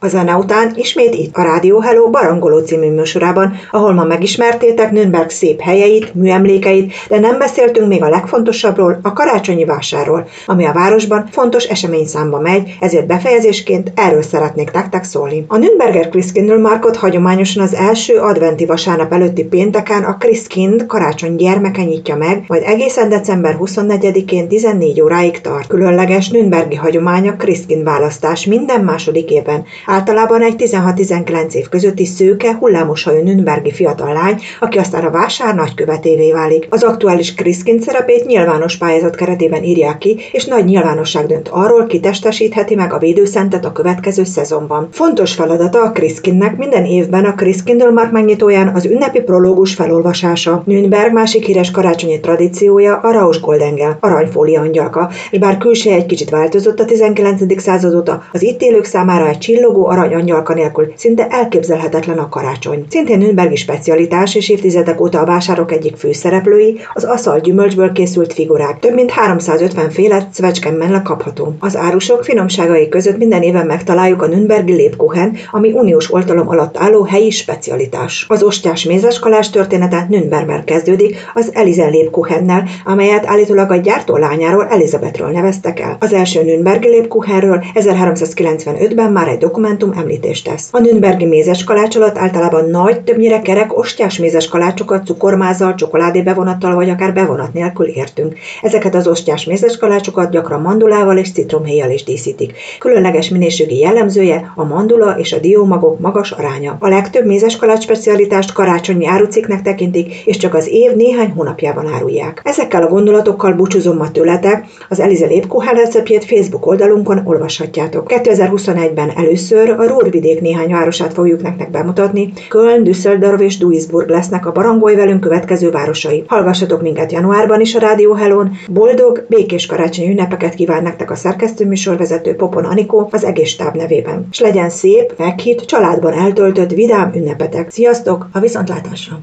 A 0.04 0.08
zene 0.08 0.36
után 0.36 0.72
ismét 0.74 1.14
itt 1.14 1.36
a 1.36 1.42
Rádió 1.42 1.80
Hello 1.80 2.10
Barangoló 2.10 2.58
című 2.58 2.90
műsorában, 2.90 3.52
ahol 3.70 3.92
ma 3.92 4.04
megismertétek 4.04 4.90
Nürnberg 4.90 5.30
szép 5.30 5.60
helyeit, 5.60 6.14
műemlékeit, 6.14 6.92
de 7.08 7.18
nem 7.18 7.38
beszéltünk 7.38 7.88
még 7.88 8.02
a 8.02 8.08
legfontosabbról, 8.08 8.98
a 9.02 9.12
karácsonyi 9.12 9.64
vásárról, 9.64 10.26
ami 10.46 10.64
a 10.64 10.72
városban 10.72 11.28
fontos 11.30 11.64
eseményszámba 11.64 12.40
megy, 12.40 12.76
ezért 12.80 13.06
befejezésként 13.06 13.92
erről 13.94 14.22
szeretnék 14.22 14.72
nektek 14.72 15.04
szólni. 15.04 15.44
A 15.48 15.56
Nürnberger 15.56 16.08
Christkindlmarkot 16.08 16.96
hagyományosan 16.96 17.62
az 17.62 17.74
első 17.74 18.16
adventi 18.16 18.66
vasárnap 18.66 19.12
előtti 19.12 19.44
pénteken 19.44 20.04
a 20.04 20.16
Christkind 20.16 20.86
karácsony 20.86 21.36
gyermeke 21.36 21.82
nyitja 21.82 22.16
meg, 22.16 22.44
majd 22.46 22.62
egészen 22.66 23.08
december 23.08 23.56
24-én 23.60 24.48
14 24.48 25.00
óráig 25.00 25.40
tart. 25.40 25.66
Különleges 25.66 26.28
Nürnbergi 26.28 26.76
hagyomány 26.76 27.28
a 27.28 27.36
Christkind 27.36 27.84
választás 27.84 28.46
minden 28.46 28.84
második 28.84 29.30
évben. 29.30 29.64
Általában 29.92 30.42
egy 30.42 30.54
16-19 30.58 31.52
év 31.52 31.68
közötti 31.68 32.04
szőke, 32.04 32.54
hullámos 32.54 33.02
hajú 33.02 33.22
Nürnbergi 33.22 33.72
fiatal 33.72 34.12
lány, 34.12 34.40
aki 34.60 34.78
aztán 34.78 35.04
a 35.04 35.10
vásár 35.10 35.54
nagykövetévé 35.54 36.32
válik. 36.32 36.66
Az 36.70 36.82
aktuális 36.82 37.34
Christkind 37.34 37.82
szerepét 37.82 38.26
nyilvános 38.26 38.76
pályázat 38.76 39.16
keretében 39.16 39.62
írják 39.62 39.98
ki, 39.98 40.16
és 40.32 40.44
nagy 40.44 40.64
nyilvánosság 40.64 41.26
dönt 41.26 41.48
arról, 41.48 41.86
ki 41.86 42.00
testesítheti 42.00 42.74
meg 42.74 42.92
a 42.92 42.98
védőszentet 42.98 43.64
a 43.64 43.72
következő 43.72 44.24
szezonban. 44.24 44.88
Fontos 44.90 45.34
feladata 45.34 45.82
a 45.82 45.90
Christkindnek 45.92 46.56
minden 46.56 46.84
évben 46.84 47.24
a 47.24 47.34
Christkindlmark 47.34 48.12
megnyitóján 48.12 48.68
az 48.74 48.84
ünnepi 48.84 49.20
prológus 49.20 49.74
felolvasása. 49.74 50.62
Nürnberg 50.66 51.12
másik 51.12 51.44
híres 51.44 51.70
karácsonyi 51.70 52.20
tradíciója 52.20 52.96
a 52.96 53.12
Raus 53.12 53.40
Goldengel, 53.40 53.96
aranyfólia 54.00 54.60
angyalka, 54.60 55.10
és 55.30 55.38
bár 55.38 55.58
külseje 55.58 55.96
egy 55.96 56.06
kicsit 56.06 56.30
változott 56.30 56.80
a 56.80 56.84
19. 56.84 57.60
század 57.60 57.94
óta, 57.94 58.22
az 58.32 58.42
itt 58.42 58.62
élők 58.62 58.84
számára 58.84 59.28
egy 59.28 59.38
csillogó 59.38 59.80
arany 59.86 60.14
angyalka 60.14 60.54
nélkül 60.54 60.92
szinte 60.96 61.26
elképzelhetetlen 61.26 62.18
a 62.18 62.28
karácsony. 62.28 62.84
Szintén 62.88 63.18
Nürnbergi 63.18 63.56
specialitás 63.56 64.34
és 64.34 64.48
évtizedek 64.48 65.00
óta 65.00 65.20
a 65.20 65.24
vásárok 65.24 65.72
egyik 65.72 65.96
főszereplői 65.96 66.78
az 66.92 67.04
aszal 67.04 67.40
gyümölcsből 67.40 67.92
készült 67.92 68.32
figurák. 68.32 68.78
Több 68.78 68.94
mint 68.94 69.10
350 69.10 69.90
féle 69.90 70.28
szvecskemmel 70.32 71.02
kapható. 71.02 71.54
Az 71.58 71.76
árusok 71.76 72.24
finomságai 72.24 72.88
között 72.88 73.18
minden 73.18 73.42
éven 73.42 73.66
megtaláljuk 73.66 74.22
a 74.22 74.26
Nürnbergi 74.26 74.72
lépkuchen, 74.72 75.36
ami 75.50 75.72
uniós 75.72 76.12
oltalom 76.12 76.48
alatt 76.48 76.76
álló 76.78 77.02
helyi 77.02 77.30
specialitás. 77.30 78.26
Az 78.28 78.42
ostyás 78.42 78.84
mézeskalás 78.84 79.50
története 79.50 80.06
Nürnbergben 80.08 80.64
kezdődik, 80.64 81.16
az 81.34 81.50
Elizen 81.54 81.90
lépkuchennel, 81.90 82.64
amelyet 82.84 83.26
állítólag 83.26 83.70
a 83.70 83.76
gyártó 83.76 84.16
lányáról 84.16 84.66
Elizabethről 84.66 85.30
neveztek 85.30 85.80
el. 85.80 85.96
Az 86.00 86.12
első 86.12 86.42
Nürnbergi 86.42 86.88
lépkuchenről 86.88 87.64
1395-ben 87.74 89.12
már 89.12 89.28
egy 89.28 89.38
dokumentum 89.38 89.71
említést 89.96 90.44
tesz. 90.44 90.68
A 90.70 90.80
Nürnbergi 90.80 91.24
mézes 91.24 91.64
kalács 91.64 91.96
alatt 91.96 92.18
általában 92.18 92.70
nagy, 92.70 93.00
többnyire 93.00 93.40
kerek 93.40 93.78
ostyás 93.78 94.18
mézes 94.18 94.48
kalácsokat 94.48 95.06
cukormázzal, 95.06 95.74
csokoládé 95.74 96.22
bevonattal 96.22 96.74
vagy 96.74 96.90
akár 96.90 97.12
bevonat 97.12 97.52
nélkül 97.52 97.86
értünk. 97.86 98.34
Ezeket 98.62 98.94
az 98.94 99.06
ostyás 99.06 99.44
mézes 99.44 99.76
kalácsokat 99.76 100.30
gyakran 100.30 100.60
mandulával 100.60 101.18
és 101.18 101.32
citromhéjjal 101.32 101.90
is 101.90 102.04
díszítik. 102.04 102.52
Különleges 102.78 103.28
minőségi 103.28 103.78
jellemzője 103.78 104.52
a 104.56 104.64
mandula 104.64 105.18
és 105.18 105.32
a 105.32 105.38
diómagok 105.38 105.98
magas 105.98 106.30
aránya. 106.30 106.76
A 106.80 106.88
legtöbb 106.88 107.26
mézes 107.26 107.56
kalács 107.56 107.82
specialitást 107.82 108.52
karácsonyi 108.52 109.06
árucikknek 109.06 109.62
tekintik, 109.62 110.14
és 110.24 110.36
csak 110.36 110.54
az 110.54 110.68
év 110.68 110.90
néhány 110.94 111.30
hónapjában 111.30 111.86
árulják. 111.86 112.40
Ezekkel 112.44 112.82
a 112.82 112.88
gondolatokkal 112.88 113.52
búcsúzom 113.52 113.96
ma 113.96 114.10
tőletek, 114.10 114.64
az 114.88 115.00
Elize 115.00 115.26
receptjét 115.72 116.24
Facebook 116.24 116.66
oldalunkon 116.66 117.22
olvashatjátok. 117.24 118.12
2021-ben 118.14 119.12
először 119.16 119.61
a 119.70 119.86
Rúrvidék 119.86 120.40
néhány 120.40 120.70
városát 120.70 121.12
fogjuk 121.12 121.42
nektek 121.42 121.70
bemutatni. 121.70 122.32
Köln, 122.48 122.82
Düsseldorf 122.82 123.40
és 123.40 123.58
Duisburg 123.58 124.08
lesznek 124.08 124.46
a 124.46 124.52
barangolj 124.52 124.94
velünk 124.94 125.20
következő 125.20 125.70
városai. 125.70 126.24
Hallgassatok 126.26 126.82
minket 126.82 127.12
januárban 127.12 127.60
is 127.60 127.74
a 127.74 127.78
Rádió 127.78 128.12
Helón. 128.12 128.50
Boldog, 128.70 129.24
békés 129.28 129.66
karácsonyi 129.66 130.10
ünnepeket 130.10 130.54
kíván 130.54 130.82
nektek 130.82 131.10
a 131.10 131.14
szerkesztőműsorvezető 131.14 132.34
Popon 132.34 132.64
Anikó 132.64 133.08
az 133.10 133.24
egész 133.24 133.48
stáb 133.48 133.76
nevében. 133.76 134.26
És 134.30 134.40
legyen 134.40 134.70
szép, 134.70 135.14
meghitt, 135.18 135.60
családban 135.60 136.12
eltöltött, 136.12 136.70
vidám 136.70 137.12
ünnepetek. 137.14 137.70
Sziasztok, 137.70 138.28
a 138.32 138.40
viszontlátásra! 138.40 139.20